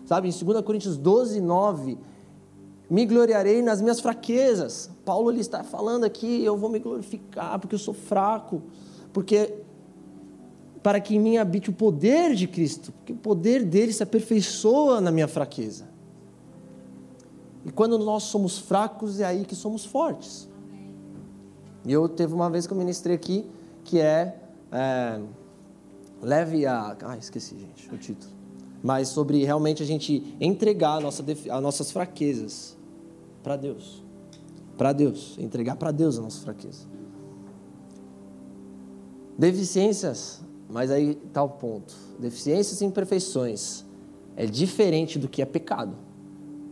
[0.07, 1.97] Sabe, em 2 Coríntios 12, 9,
[2.89, 4.89] me gloriarei nas minhas fraquezas.
[5.03, 8.63] Paulo ele está falando aqui, eu vou me glorificar porque eu sou fraco,
[9.11, 9.53] porque
[10.81, 15.01] para que em mim habite o poder de Cristo, porque o poder dele se aperfeiçoa
[15.01, 15.85] na minha fraqueza.
[17.65, 20.47] E quando nós somos fracos, é aí que somos fortes.
[21.85, 23.45] E eu teve uma vez que eu ministrei aqui,
[23.83, 24.39] que é,
[24.71, 25.19] é
[26.21, 26.95] leve a.
[27.03, 28.36] Ah, esqueci, gente, o título.
[28.83, 32.77] Mas sobre realmente a gente entregar a nossa, as nossas fraquezas
[33.43, 34.03] para Deus.
[34.77, 35.35] Para Deus.
[35.39, 36.85] Entregar para Deus a nossa fraqueza.
[39.37, 41.93] Deficiências mas aí está o ponto.
[42.19, 43.85] Deficiências e imperfeições
[44.35, 45.95] é diferente do que é pecado.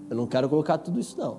[0.09, 1.37] Eu não quero colocar tudo isso, não.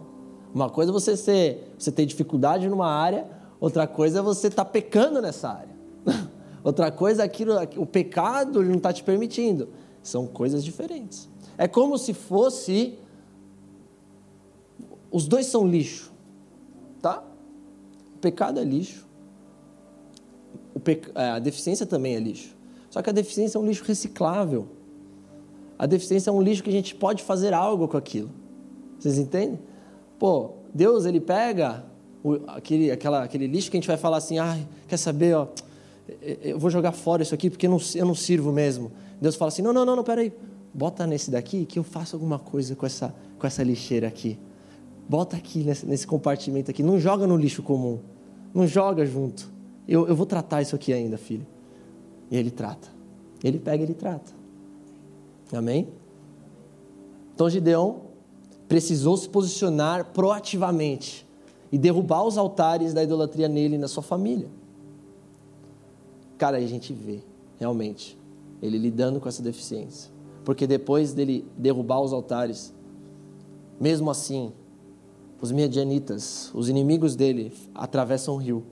[0.55, 3.27] Uma coisa é você, ser, você ter dificuldade numa área,
[3.61, 5.77] outra coisa é você estar tá pecando nessa área.
[6.65, 9.69] outra coisa é aquilo, o pecado ele não está te permitindo.
[10.09, 11.29] São coisas diferentes.
[11.59, 12.99] É como se fosse.
[15.11, 16.13] Os dois são lixo.
[17.01, 17.23] Tá?
[18.15, 19.07] O pecado é lixo
[21.15, 22.55] é, a deficiência também é lixo.
[22.91, 24.67] Só que a deficiência é um lixo reciclável.
[25.79, 28.31] A deficiência é um lixo que a gente pode fazer algo com aquilo.
[28.99, 29.59] Vocês entendem?
[30.19, 31.85] Pô, Deus ele pega
[32.49, 35.49] aquele, aquela, aquele lixo que a gente vai falar assim, ah, quer saber, ó,
[36.43, 38.93] eu vou jogar fora isso aqui porque eu não, eu não sirvo mesmo.
[39.21, 40.33] Deus fala assim, não, não, não, não, peraí,
[40.73, 44.39] bota nesse daqui que eu faço alguma coisa com essa, com essa lixeira aqui.
[45.09, 47.99] Bota aqui nesse, nesse compartimento aqui, não joga no lixo comum,
[48.55, 49.51] não joga junto.
[49.87, 51.47] Eu, eu vou tratar isso aqui ainda, filho.
[52.31, 52.89] E ele trata.
[53.43, 54.33] Ele pega e ele trata.
[55.53, 55.89] Amém?
[57.35, 58.03] Então Gideão
[58.67, 61.27] precisou se posicionar proativamente
[61.71, 64.49] e derrubar os altares da idolatria nele e na sua família.
[66.39, 67.21] Cara, a gente vê,
[67.59, 68.19] realmente,
[68.63, 70.11] ele lidando com essa deficiência.
[70.45, 72.73] Porque depois dele derrubar os altares,
[73.81, 74.53] mesmo assim,
[75.41, 78.65] os midianitas, os inimigos dele, atravessam o rio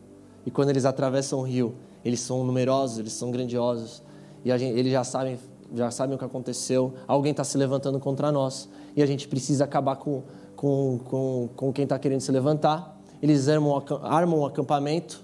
[0.47, 1.75] e quando eles atravessam o rio,
[2.05, 4.03] eles são numerosos, eles são grandiosos.
[4.45, 5.39] E gente, eles já sabem,
[5.75, 6.93] já sabem o que aconteceu.
[7.07, 8.69] Alguém está se levantando contra nós.
[8.95, 10.23] E a gente precisa acabar com,
[10.55, 13.01] com, com, com quem está querendo se levantar.
[13.23, 15.24] Eles armam, armam um acampamento.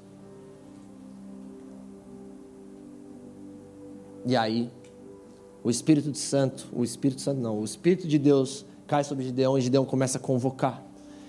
[4.25, 4.71] E aí,
[5.63, 9.61] o Espírito Santo, o Espírito Santo não, o Espírito de Deus cai sobre Gideão e
[9.61, 10.83] Gideão começa a convocar.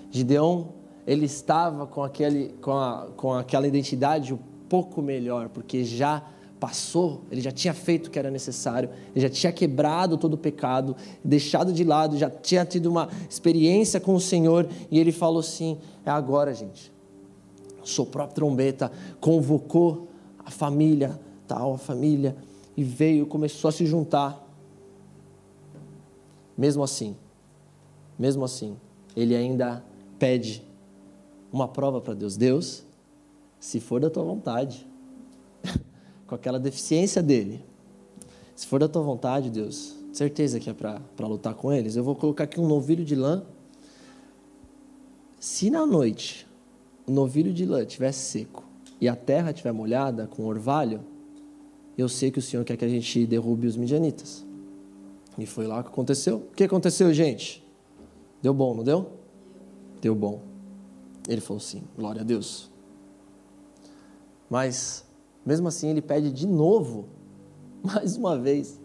[0.09, 0.69] Gideão
[1.05, 6.23] ele estava com, aquele, com, a, com aquela identidade um pouco melhor, porque já
[6.59, 10.37] passou, ele já tinha feito o que era necessário, ele já tinha quebrado todo o
[10.37, 15.39] pecado, deixado de lado, já tinha tido uma experiência com o Senhor, e ele falou
[15.39, 16.91] assim: é agora, gente.
[17.83, 20.07] Soprou a trombeta, convocou
[20.45, 22.35] a família, tal, a família,
[22.75, 24.47] e veio, começou a se juntar.
[26.57, 27.15] Mesmo assim,
[28.17, 28.77] mesmo assim,
[29.15, 29.83] ele ainda
[30.19, 30.63] pede
[31.51, 32.37] uma prova para Deus.
[32.37, 32.83] Deus,
[33.59, 34.87] se for da tua vontade,
[36.27, 37.63] com aquela deficiência dele,
[38.55, 42.15] se for da tua vontade, Deus, certeza que é para lutar com eles, eu vou
[42.15, 43.43] colocar aqui um novilho de lã.
[45.39, 46.47] Se na noite
[47.07, 48.63] o novilho de lã estiver seco
[48.99, 51.01] e a terra estiver molhada com orvalho,
[52.01, 54.45] eu sei que o Senhor quer que a gente derrube os midianitas.
[55.37, 56.37] E foi lá que aconteceu.
[56.37, 57.63] O que aconteceu, gente?
[58.41, 59.11] Deu bom, não deu?
[60.01, 60.41] Deu bom.
[61.27, 62.69] Ele falou assim: glória a Deus.
[64.49, 65.05] Mas,
[65.45, 67.05] mesmo assim, ele pede de novo,
[67.81, 68.79] mais uma vez.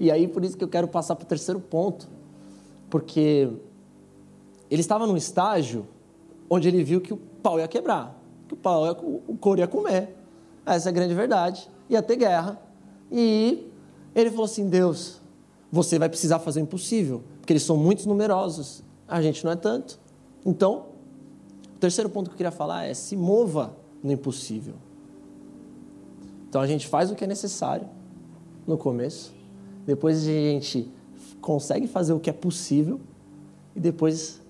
[0.00, 2.08] E aí, por isso que eu quero passar para o terceiro ponto.
[2.90, 3.48] Porque
[4.70, 5.86] ele estava num estágio
[6.50, 8.18] onde ele viu que o pau ia quebrar,
[8.48, 10.14] que o pau ia, o couro ia comer.
[10.66, 11.70] Essa é a grande verdade.
[11.92, 12.60] Ia ter guerra.
[13.10, 13.70] E
[14.14, 15.20] ele falou assim: Deus,
[15.70, 19.56] você vai precisar fazer o impossível, porque eles são muito numerosos, a gente não é
[19.56, 20.00] tanto.
[20.44, 20.86] Então,
[21.76, 24.74] o terceiro ponto que eu queria falar é: se mova no impossível.
[26.48, 27.88] Então a gente faz o que é necessário
[28.66, 29.32] no começo,
[29.86, 30.90] depois a gente
[31.40, 33.00] consegue fazer o que é possível
[33.74, 34.40] e depois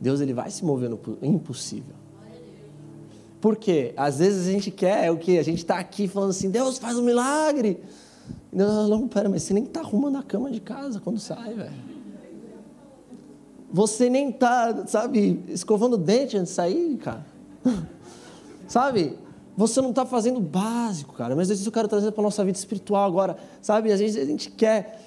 [0.00, 1.99] Deus ele vai se mover no impossível.
[3.40, 6.50] Porque às vezes a gente quer é o que a gente está aqui falando assim,
[6.50, 7.78] Deus faz um milagre.
[8.52, 11.90] Não, não, pera, mas você nem está arrumando a cama de casa quando sai, velho.
[13.72, 17.24] Você nem está, sabe, escovando o dente antes de sair, cara.
[18.66, 19.16] sabe?
[19.56, 21.36] Você não está fazendo o básico, cara.
[21.36, 23.36] Mas isso eu quero trazer para a nossa vida espiritual agora.
[23.62, 23.92] Sabe?
[23.92, 25.00] Às vezes a gente quer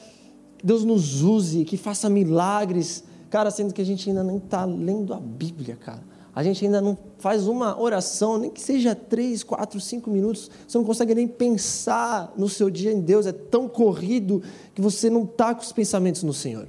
[0.57, 3.03] que Deus nos use, que faça milagres.
[3.29, 6.12] Cara, sendo que a gente ainda nem está lendo a Bíblia, cara.
[6.35, 10.49] A gente ainda não faz uma oração, nem que seja três, quatro, cinco minutos.
[10.67, 13.27] Você não consegue nem pensar no seu dia em Deus.
[13.27, 14.41] É tão corrido
[14.73, 16.67] que você não está com os pensamentos no Senhor.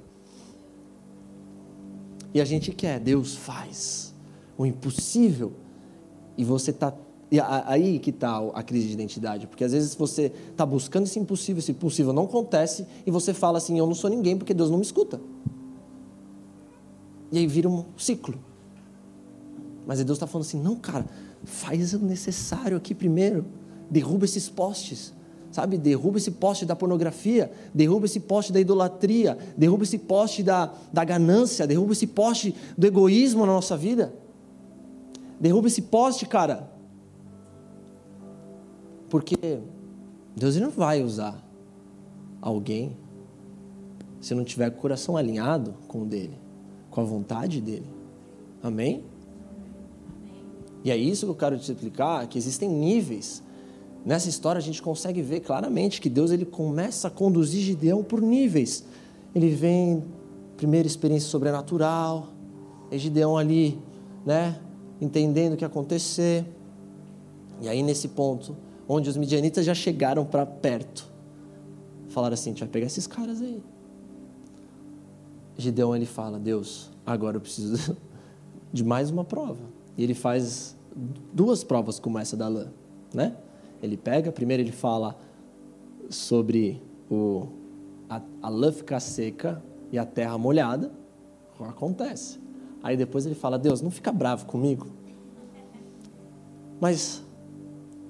[2.35, 4.15] E a gente quer, Deus faz
[4.59, 5.53] o impossível.
[6.37, 6.93] E você está.
[7.67, 11.59] Aí que está a crise de identidade, porque às vezes você está buscando esse impossível,
[11.59, 14.77] esse impossível não acontece, e você fala assim: Eu não sou ninguém porque Deus não
[14.77, 15.21] me escuta.
[17.33, 18.39] E aí vira um ciclo.
[19.87, 21.07] Mas Deus está falando assim: não, cara,
[21.45, 23.45] faz o necessário aqui primeiro.
[23.91, 25.13] Derruba esses postes,
[25.51, 25.77] sabe?
[25.77, 31.05] Derruba esse poste da pornografia, derruba esse poste da idolatria, derruba esse poste da, da
[31.05, 34.15] ganância, derruba esse poste do egoísmo na nossa vida.
[35.39, 36.71] Derruba esse poste, cara.
[39.11, 39.61] Porque
[40.35, 41.41] Deus não vai usar
[42.41, 42.97] alguém
[44.21, 46.39] se não tiver o coração alinhado com o dele,
[46.91, 47.87] com a vontade dele.
[48.63, 49.05] Amém?
[50.85, 53.43] E é isso que eu quero te explicar, que existem níveis.
[54.05, 58.21] Nessa história a gente consegue ver claramente que Deus ele começa a conduzir Gideão por
[58.21, 58.85] níveis.
[59.35, 60.05] Ele vem,
[60.59, 62.29] primeira experiência sobrenatural,
[62.91, 63.79] e Gideão ali,
[64.27, 64.61] né,
[65.01, 66.45] entendendo o que acontecer.
[67.63, 68.55] E aí nesse ponto,
[68.87, 71.11] onde os midianitas já chegaram para perto,
[72.11, 73.63] falaram assim, a gente vai pegar esses caras aí.
[75.57, 77.97] Gideão ele fala, Deus, agora eu preciso
[78.71, 79.73] de mais uma prova.
[79.97, 80.77] E ele faz
[81.33, 82.69] duas provas como essa da lã,
[83.13, 83.37] né?
[83.83, 85.17] Ele pega, primeiro ele fala
[86.09, 87.49] sobre o,
[88.09, 90.91] a, a lã ficar seca e a terra molhada,
[91.61, 92.39] acontece.
[92.83, 94.87] Aí depois ele fala, Deus, não fica bravo comigo,
[96.81, 97.23] mas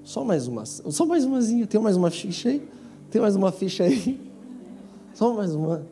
[0.03, 2.67] só mais uma, só mais umazinha, tem mais uma ficha aí?
[3.09, 4.19] Tem mais uma ficha aí?
[5.13, 5.87] Só mais uma.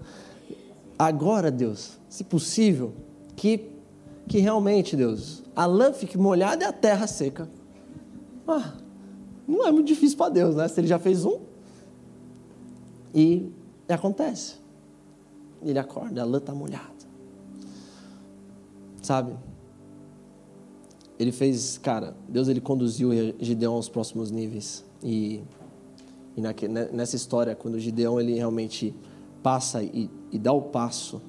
[0.99, 2.93] Agora, Deus, se possível,
[3.35, 3.69] que,
[4.27, 7.49] que realmente, Deus, a lã fique molhada e a terra seca.
[8.47, 8.73] Ah,
[9.47, 10.67] não é muito difícil para Deus, né?
[10.67, 11.39] Se ele já fez um.
[13.13, 13.51] E
[13.87, 14.55] acontece.
[15.61, 16.91] Ele acorda, a lã está molhada.
[19.01, 19.35] Sabe?
[21.19, 24.83] Ele fez, cara, Deus ele conduziu Gideão aos próximos níveis.
[25.01, 25.43] E,
[26.35, 26.41] e
[26.91, 28.95] nessa história, quando Gideão ele realmente
[29.41, 31.21] passa e, e dá o passo,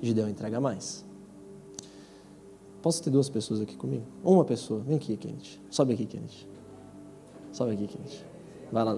[0.00, 1.04] Gideão entrega mais.
[2.84, 4.04] Posso ter duas pessoas aqui comigo?
[4.22, 4.80] Uma pessoa.
[4.80, 5.58] Vem aqui, Kenneth.
[5.70, 6.46] Sobe aqui, Kenneth.
[7.50, 8.26] Sobe aqui, Kenneth.
[8.70, 8.94] Vai lá.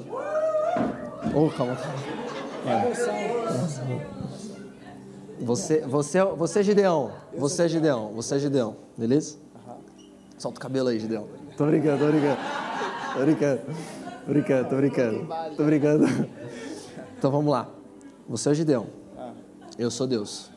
[1.32, 1.98] Oh, calma, calma.
[2.64, 2.92] Vai.
[5.38, 7.12] Você, você, você é Gideão.
[7.38, 8.12] Você é Gideão.
[8.14, 8.76] Você é Gideão.
[8.98, 9.36] Beleza?
[10.36, 11.28] Solta o cabelo aí, Gideão.
[11.56, 12.38] Tô brincando, tô brincando.
[13.14, 13.60] Tô brincando.
[14.26, 15.28] Tô brincando, tô brincando.
[15.56, 16.06] Tô brincando.
[17.16, 17.70] Então vamos lá.
[18.28, 18.88] Você é Gideão.
[19.78, 20.50] Eu sou Deus.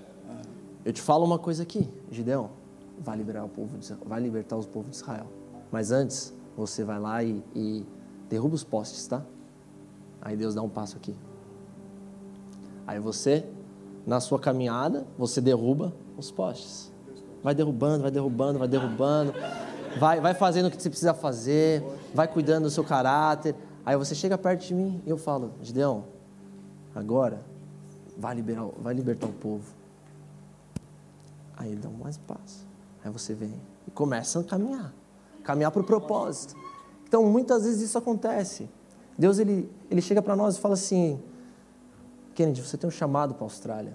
[0.83, 2.57] Eu te falo uma coisa aqui, Gideão
[2.99, 5.27] vai liberar o povo, de, vai libertar os povos de Israel.
[5.71, 7.85] Mas antes, você vai lá e, e
[8.29, 9.23] derruba os postes, tá?
[10.21, 11.15] Aí Deus dá um passo aqui.
[12.85, 13.45] Aí você,
[14.05, 16.91] na sua caminhada, você derruba os postes.
[17.43, 19.33] Vai derrubando, vai derrubando, vai derrubando.
[19.97, 21.83] Vai, vai fazendo o que você precisa fazer.
[22.13, 23.55] Vai cuidando do seu caráter.
[23.85, 26.05] Aí você chega perto de mim e eu falo, Gideão,
[26.93, 27.41] agora
[28.17, 29.65] vai, liberar, vai libertar o povo.
[31.55, 32.68] Aí dá um mais passo.
[33.03, 34.93] Aí você vem e começa a caminhar,
[35.43, 36.55] caminhar para o propósito.
[37.07, 38.69] Então, muitas vezes isso acontece.
[39.17, 41.21] Deus ele, ele chega para nós e fala assim:
[42.35, 43.93] Kennedy, você tem um chamado para a Austrália.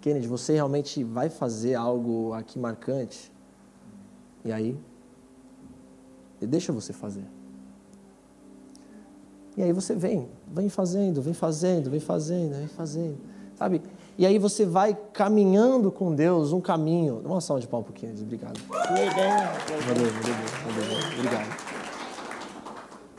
[0.00, 3.32] Kennedy, você realmente vai fazer algo aqui marcante?
[4.44, 4.78] E aí,
[6.40, 7.24] ele deixa você fazer.
[9.56, 13.18] E aí você vem, vem fazendo, vem fazendo, vem fazendo, vem fazendo,
[13.54, 13.82] sabe?
[14.18, 17.20] E aí você vai caminhando com Deus um caminho.
[17.22, 18.58] Dá uma salva de palmas um pouquinho, obrigado.
[18.68, 20.10] Valeu, valeu,
[20.64, 21.76] valeu, obrigado.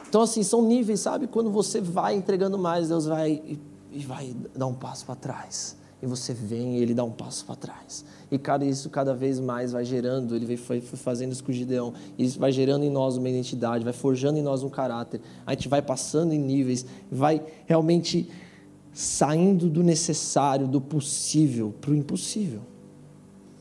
[0.10, 1.28] Então, assim, são níveis, sabe?
[1.28, 3.60] Quando você vai entregando mais, Deus vai e,
[3.92, 5.76] e vai dar um passo para trás.
[6.02, 8.06] E você vem e ele dá um passo para trás.
[8.32, 11.54] E cada, isso cada vez mais vai gerando, ele foi, foi fazendo isso com o
[11.54, 11.94] Gideão.
[12.18, 15.22] E isso vai gerando em nós uma identidade, vai forjando em nós um caráter.
[15.46, 18.30] A gente vai passando em níveis, vai realmente
[18.98, 22.62] saindo do necessário, do possível para o impossível.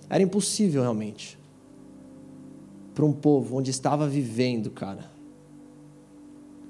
[0.08, 1.38] Era impossível realmente.
[2.94, 5.10] Para um povo onde estava vivendo, cara,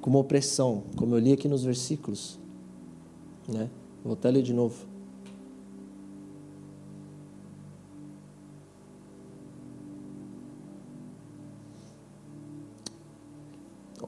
[0.01, 2.41] com uma opressão, como eu li aqui nos versículos.
[3.49, 3.71] Né?
[4.03, 4.85] Vou até ler de novo.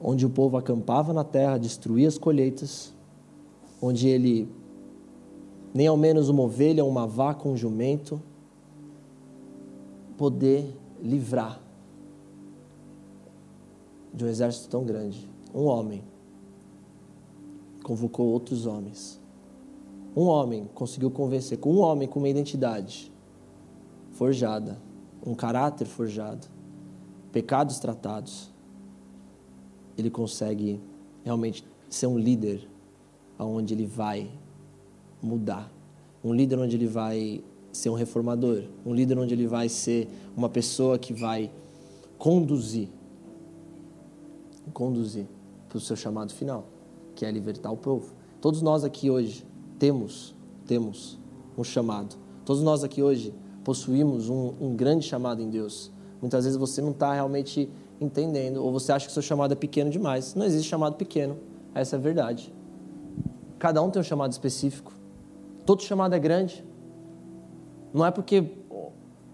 [0.01, 2.98] Onde o povo acampava na terra, destruía as colheitas,
[3.81, 4.49] onde ele,
[5.73, 8.21] nem ao menos uma ovelha, uma vaca, um jumento,
[10.17, 11.61] poder livrar
[14.13, 15.29] de um exército tão grande.
[15.53, 16.03] Um homem
[17.83, 19.19] convocou outros homens.
[20.15, 23.11] Um homem conseguiu convencer, com um homem com uma identidade
[24.11, 24.77] forjada,
[25.25, 26.47] um caráter forjado,
[27.31, 28.49] pecados tratados,
[29.97, 30.81] ele consegue
[31.23, 32.67] realmente ser um líder
[33.39, 34.29] aonde ele vai
[35.19, 35.71] mudar.
[36.23, 40.49] Um líder onde ele vai ser um reformador, um líder onde ele vai ser uma
[40.49, 41.49] pessoa que vai
[42.17, 42.89] conduzir
[44.69, 45.25] conduzir
[45.67, 46.65] para o seu chamado final,
[47.15, 48.13] que é libertar o povo.
[48.41, 49.45] Todos nós aqui hoje
[49.77, 50.35] temos,
[50.65, 51.17] temos
[51.57, 52.15] um chamado.
[52.45, 53.33] Todos nós aqui hoje
[53.63, 55.91] possuímos um, um grande chamado em Deus.
[56.21, 57.69] Muitas vezes você não está realmente
[57.99, 60.33] entendendo, ou você acha que seu chamado é pequeno demais.
[60.35, 61.37] Não existe chamado pequeno,
[61.73, 62.53] essa é a verdade.
[63.59, 64.93] Cada um tem um chamado específico.
[65.65, 66.63] Todo chamado é grande.
[67.93, 68.51] Não é porque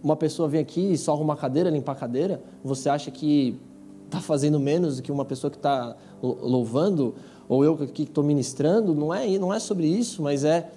[0.03, 3.59] uma pessoa vem aqui e só arruma a cadeira, limpar a cadeira, você acha que
[4.05, 7.15] está fazendo menos do que uma pessoa que está louvando,
[7.47, 8.93] ou eu que estou ministrando.
[8.93, 10.71] Não é, não é sobre isso, mas é.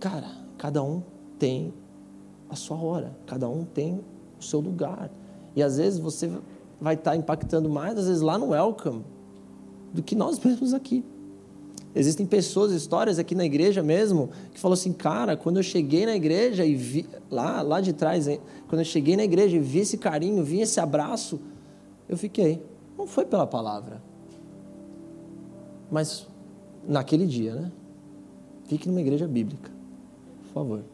[0.00, 1.02] Cara, cada um
[1.38, 1.72] tem
[2.48, 4.00] a sua hora, cada um tem
[4.38, 5.10] o seu lugar.
[5.54, 6.30] E às vezes você
[6.80, 9.04] vai estar tá impactando mais, às vezes lá no Welcome,
[9.92, 11.04] do que nós mesmos aqui.
[11.98, 16.14] Existem pessoas, histórias aqui na igreja mesmo, que falam assim, cara, quando eu cheguei na
[16.14, 19.80] igreja e vi, lá, lá de trás, hein, quando eu cheguei na igreja e vi
[19.80, 21.40] esse carinho, vi esse abraço,
[22.08, 22.62] eu fiquei.
[22.96, 24.00] Não foi pela palavra.
[25.90, 26.24] Mas
[26.86, 27.72] naquele dia, né?
[28.68, 29.68] Fique numa igreja bíblica,
[30.44, 30.84] por favor.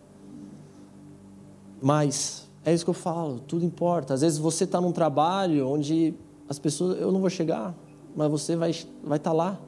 [1.82, 4.14] Mas é isso que eu falo, tudo importa.
[4.14, 6.14] Às vezes você está num trabalho onde
[6.48, 7.74] as pessoas, eu não vou chegar,
[8.16, 9.60] mas você vai vai estar tá lá.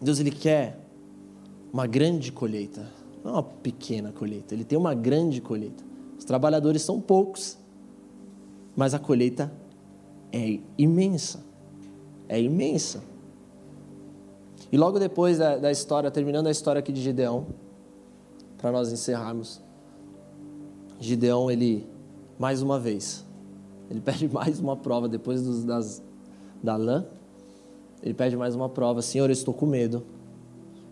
[0.00, 0.78] Deus ele quer
[1.72, 2.86] uma grande colheita,
[3.24, 4.54] não uma pequena colheita.
[4.54, 5.84] Ele tem uma grande colheita.
[6.18, 7.58] Os trabalhadores são poucos,
[8.74, 9.52] mas a colheita
[10.32, 11.44] é imensa.
[12.28, 13.02] É imensa.
[14.70, 17.46] E logo depois da, da história, terminando a história aqui de Gideão,
[18.58, 19.60] para nós encerrarmos,
[20.98, 21.86] Gideão, ele,
[22.38, 23.24] mais uma vez,
[23.90, 26.02] ele pede mais uma prova depois dos, das,
[26.62, 27.06] da lã,
[28.02, 30.04] ele pede mais uma prova, Senhor, eu estou com medo.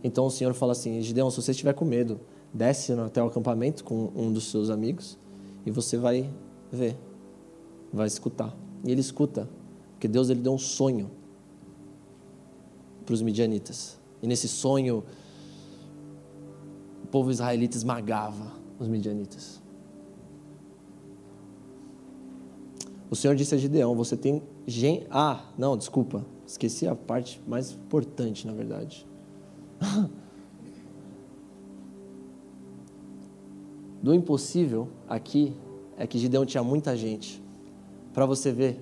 [0.03, 2.21] Então o Senhor fala assim, Gideão, se você estiver com medo,
[2.53, 5.19] desce até o acampamento com um dos seus amigos
[5.65, 6.31] e você vai
[6.71, 6.97] ver,
[7.93, 8.55] vai escutar.
[8.85, 9.49] E ele escuta,
[9.93, 11.11] porque Deus ele deu um sonho
[13.05, 13.99] para os midianitas.
[14.23, 15.05] E nesse sonho,
[17.03, 19.63] o povo israelita esmagava os midianitas.
[23.11, 25.07] O Senhor disse a Gideão: Você tem gente.
[25.11, 26.25] Ah, não, desculpa.
[26.47, 29.07] Esqueci a parte mais importante, na verdade.
[34.03, 35.57] Do impossível aqui
[35.97, 37.43] é que Gideão tinha muita gente.
[38.13, 38.79] Para você ver,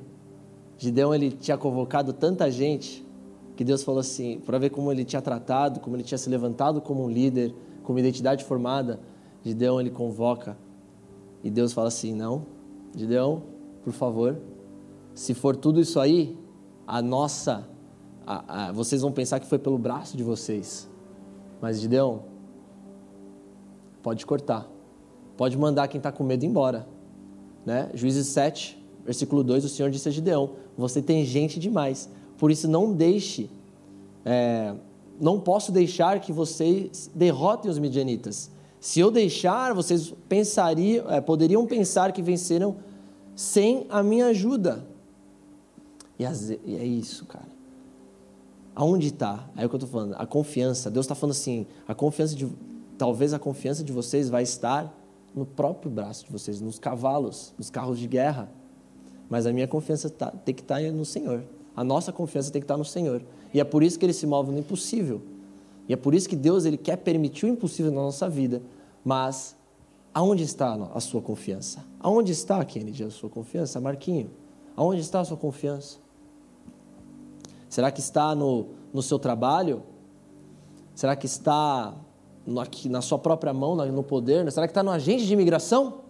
[0.76, 3.06] Gideão ele tinha convocado tanta gente
[3.54, 6.80] que Deus falou assim, para ver como ele tinha tratado, como ele tinha se levantado
[6.80, 7.54] como um líder,
[7.84, 8.98] com uma identidade formada,
[9.44, 10.56] Gideão ele convoca
[11.44, 12.46] e Deus fala assim: "Não,
[12.96, 13.42] Gideão,
[13.84, 14.36] por favor,
[15.14, 16.36] se for tudo isso aí,
[16.92, 17.66] a nossa
[18.26, 20.86] a, a, vocês vão pensar que foi pelo braço de vocês.
[21.58, 22.24] Mas Gideão,
[24.02, 24.68] pode cortar.
[25.34, 26.86] Pode mandar quem está com medo embora.
[27.64, 27.88] Né?
[27.94, 32.68] Juízes 7, Versículo 2, o Senhor disse a Gideão: Você tem gente demais, por isso
[32.68, 33.48] não deixe,
[34.22, 34.74] é,
[35.18, 38.50] não posso deixar que vocês derrotem os midianitas.
[38.78, 42.76] Se eu deixar, vocês pensariam, é, poderiam pensar que venceram
[43.34, 44.91] sem a minha ajuda.
[46.18, 47.48] E, é isso, cara.
[48.74, 49.48] Aonde está?
[49.56, 50.14] É o que eu estou falando.
[50.14, 50.90] A confiança.
[50.90, 52.48] Deus está falando assim: a confiança de.
[52.96, 54.94] Talvez a confiança de vocês vai estar
[55.34, 58.50] no próprio braço de vocês, nos cavalos, nos carros de guerra.
[59.28, 61.42] Mas a minha confiança tá, tem que estar tá no Senhor.
[61.74, 63.22] A nossa confiança tem que estar tá no Senhor.
[63.52, 65.22] E é por isso que ele se move no impossível.
[65.88, 68.62] E é por isso que Deus ele quer permitir o impossível na nossa vida.
[69.04, 69.56] Mas
[70.14, 71.84] aonde está a sua confiança?
[71.98, 73.80] Aonde está, Kennedy, a sua confiança?
[73.80, 74.30] Marquinho,
[74.76, 75.98] aonde está a sua confiança?
[77.72, 79.82] Será que está no, no seu trabalho?
[80.94, 81.94] Será que está
[82.46, 84.52] no, aqui, na sua própria mão, no poder?
[84.52, 86.02] Será que está no agente de imigração?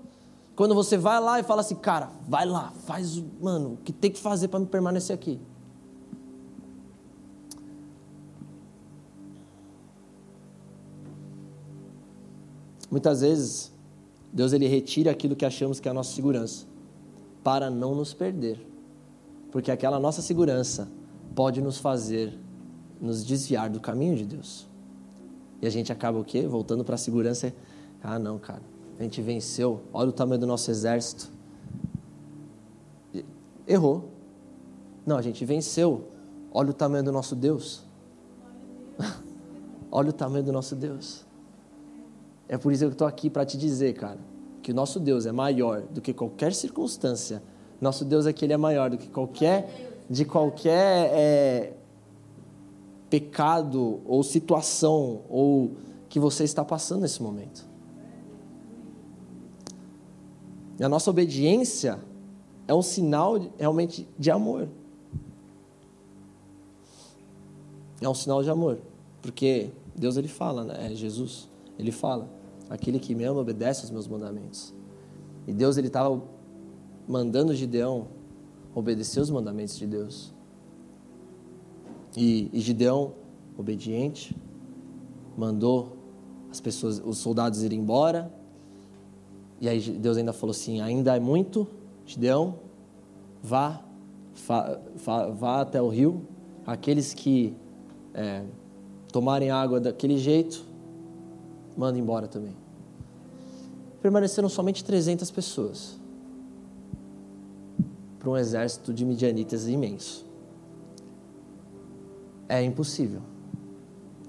[0.57, 4.11] Quando você vai lá e fala assim, cara, vai lá, faz, mano, o que tem
[4.11, 5.39] que fazer para me permanecer aqui?
[12.91, 13.73] Muitas vezes,
[14.33, 16.67] Deus ele retira aquilo que achamos que é a nossa segurança,
[17.45, 18.67] para não nos perder.
[19.53, 20.91] Porque aquela nossa segurança
[21.33, 22.39] pode nos fazer
[23.03, 24.69] nos desviar do caminho de Deus.
[25.61, 26.47] E a gente acaba o quê?
[26.47, 27.53] Voltando para a segurança.
[28.03, 28.63] Ah, não, cara.
[28.99, 29.81] A gente venceu.
[29.93, 31.29] Olha o tamanho do nosso exército.
[33.67, 34.09] Errou.
[35.05, 36.09] Não, a gente venceu.
[36.53, 37.83] Olha o tamanho do nosso Deus.
[39.91, 41.25] Olha o tamanho do nosso Deus.
[42.49, 44.19] É por isso que eu estou aqui para te dizer, cara,
[44.63, 47.43] que o nosso Deus é maior do que qualquer circunstância.
[47.81, 51.73] Nosso Deus é que Ele é maior do que qualquer de qualquer é,
[53.09, 55.73] pecado ou situação ou
[56.07, 57.67] que você está passando nesse momento.
[60.79, 61.99] E a nossa obediência
[62.69, 64.69] é um sinal realmente de amor.
[67.99, 68.81] É um sinal de amor,
[69.23, 70.93] porque Deus ele fala, né?
[70.93, 71.49] É Jesus,
[71.79, 72.29] ele fala:
[72.69, 74.75] aquele que me ama obedece aos meus mandamentos.
[75.47, 76.23] E Deus ele estava
[77.09, 78.09] mandando Gideão
[78.75, 80.33] obedecer os mandamentos de Deus.
[82.17, 83.13] E, e Gideão,
[83.57, 84.37] obediente,
[85.37, 85.97] mandou
[86.51, 88.33] as pessoas, os soldados irem embora.
[89.61, 91.67] E aí Deus ainda falou assim: ainda é muito,
[92.05, 92.59] Gideão,
[93.43, 93.83] vá,
[94.35, 96.27] fa, fa, vá até o rio.
[96.67, 97.57] Aqueles que
[98.15, 98.45] é,
[99.11, 100.65] tomarem água daquele jeito,
[101.77, 102.55] manda embora também.
[104.01, 106.01] Permaneceram somente 300 pessoas
[108.23, 110.25] para um exército de midianitas imenso.
[112.49, 113.21] É impossível,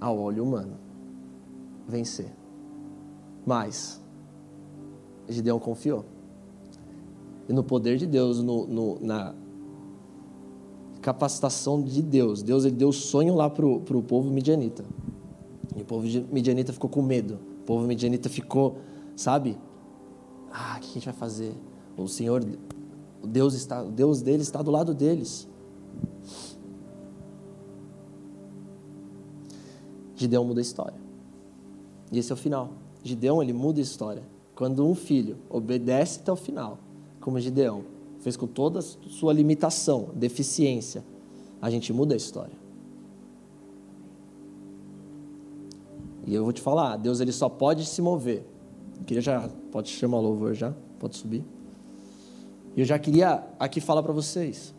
[0.01, 0.73] ao olho humano,
[1.87, 2.33] vencer.
[3.45, 4.01] Mas,
[5.29, 6.05] Gideão confiou.
[7.47, 9.35] E no poder de Deus, no, no, na
[10.99, 12.41] capacitação de Deus.
[12.41, 14.83] Deus ele deu sonho lá para o povo midianita.
[15.75, 17.37] E o povo midianita ficou com medo.
[17.61, 18.77] O povo midianita ficou,
[19.15, 19.55] sabe?
[20.51, 21.53] Ah, o que a gente vai fazer?
[21.95, 22.43] O Senhor
[23.23, 25.47] o Deus, está, o Deus deles está do lado deles.
[30.15, 30.97] Gideão muda a história.
[32.11, 32.71] E esse é o final.
[33.01, 34.23] Gideão, ele muda a história.
[34.55, 36.77] Quando um filho obedece até o final,
[37.19, 37.85] como Gideão,
[38.19, 41.03] fez com toda a sua limitação, deficiência,
[41.61, 42.55] a gente muda a história.
[46.25, 48.45] E eu vou te falar, Deus ele só pode se mover.
[49.05, 51.43] Queria já, pode chamar o louvor já, pode subir.
[52.75, 54.73] E eu já queria aqui falar para vocês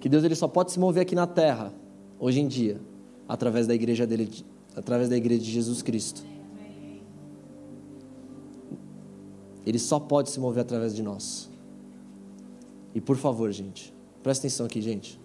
[0.00, 1.72] que Deus ele só pode se mover aqui na terra
[2.18, 2.80] hoje em dia
[3.28, 4.28] através da igreja dele,
[4.74, 6.24] através da igreja de Jesus Cristo.
[9.64, 11.48] Ele só pode se mover através de nós.
[12.94, 15.21] E por favor, gente, presta atenção aqui, gente.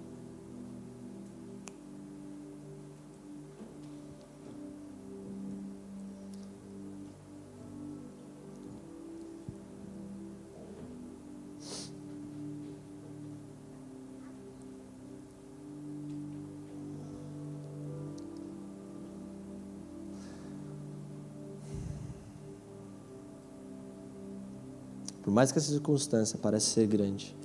[25.27, 27.35] Por mais que essa circunstância pareça ser grande,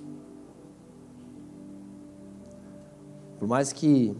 [3.41, 4.17] por mais que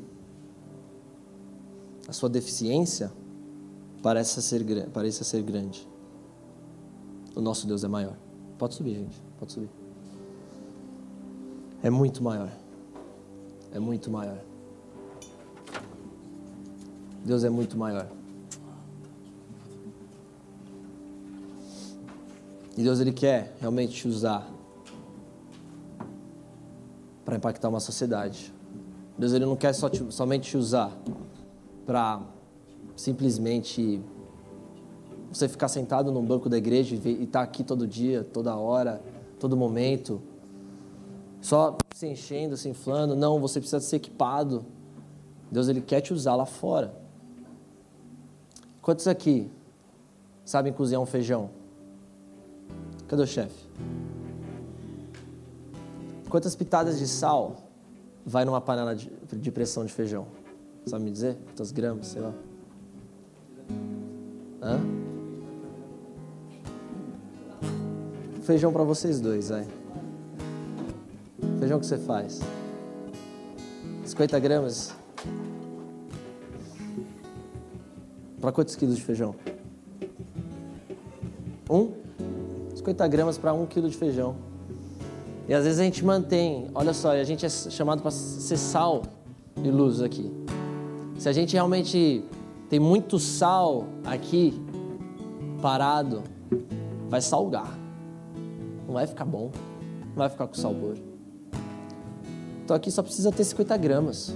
[2.09, 3.13] a sua deficiência
[4.03, 5.89] pareça ser, pareça ser grande,
[7.37, 8.17] o nosso Deus é maior.
[8.59, 9.71] Pode subir, gente, pode subir.
[11.85, 12.51] É muito maior.
[13.71, 14.43] É muito maior.
[17.25, 18.09] Deus é muito maior.
[22.77, 24.49] E Deus ele quer realmente te usar
[27.25, 28.53] para impactar uma sociedade.
[29.17, 30.91] Deus ele não quer só te, somente te usar
[31.85, 32.23] para
[32.97, 34.01] simplesmente
[35.31, 39.03] você ficar sentado num banco da igreja e estar tá aqui todo dia, toda hora,
[39.39, 40.21] todo momento.
[41.41, 43.15] só se enchendo, se inflando.
[43.15, 44.65] Não, você precisa ser equipado.
[45.51, 46.95] Deus ele quer te usar lá fora.
[48.81, 49.51] Quantos aqui
[50.45, 51.62] sabem cozinhar um feijão?
[53.13, 53.69] Cadê o chefe?
[56.31, 57.59] Quantas pitadas de sal
[58.25, 60.27] vai numa panela de, de pressão de feijão?
[60.87, 61.37] Sabe me dizer?
[61.45, 62.33] Quantas gramas, sei lá.
[64.63, 64.81] Hã?
[68.45, 69.69] Feijão para vocês dois, vai.
[71.59, 72.41] Feijão que você faz?
[74.07, 74.97] 50 gramas?
[78.41, 79.35] Para quantos quilos de feijão?
[81.69, 82.02] Um?
[82.83, 84.35] 50 gramas para um quilo de feijão.
[85.49, 89.03] E às vezes a gente mantém, olha só, a gente é chamado para ser sal
[89.63, 90.31] e luz aqui.
[91.17, 92.25] Se a gente realmente
[92.69, 94.61] tem muito sal aqui
[95.61, 96.25] parado,
[97.09, 97.79] vai salgar.
[98.87, 99.53] Não vai ficar bom,
[100.09, 100.97] não vai ficar com sabor.
[102.65, 104.35] Então aqui só precisa ter 50 gramas.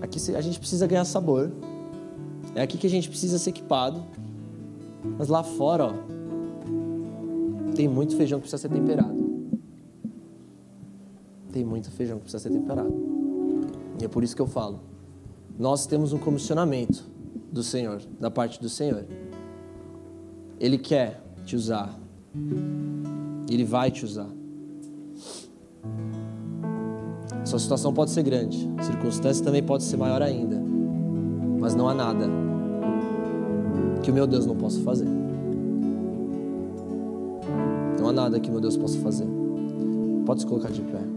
[0.00, 1.50] Aqui a gente precisa ganhar sabor.
[2.54, 4.02] É aqui que a gente precisa ser equipado.
[5.18, 5.92] Mas lá fora, ó,
[7.74, 9.26] tem muito feijão que precisa ser temperado.
[11.52, 12.92] Tem muito feijão que precisa ser temperado.
[14.00, 14.80] E é por isso que eu falo.
[15.58, 17.04] Nós temos um comissionamento
[17.50, 19.06] do Senhor, da parte do Senhor.
[20.60, 21.98] Ele quer te usar.
[23.48, 24.28] Ele vai te usar.
[27.44, 30.60] Sua situação pode ser grande, circunstância também pode ser maior ainda.
[31.60, 32.45] Mas não há nada
[34.02, 35.08] que o meu Deus não possa fazer.
[37.98, 39.26] Não há nada que meu Deus possa fazer.
[40.24, 41.15] Pode se colocar de pé.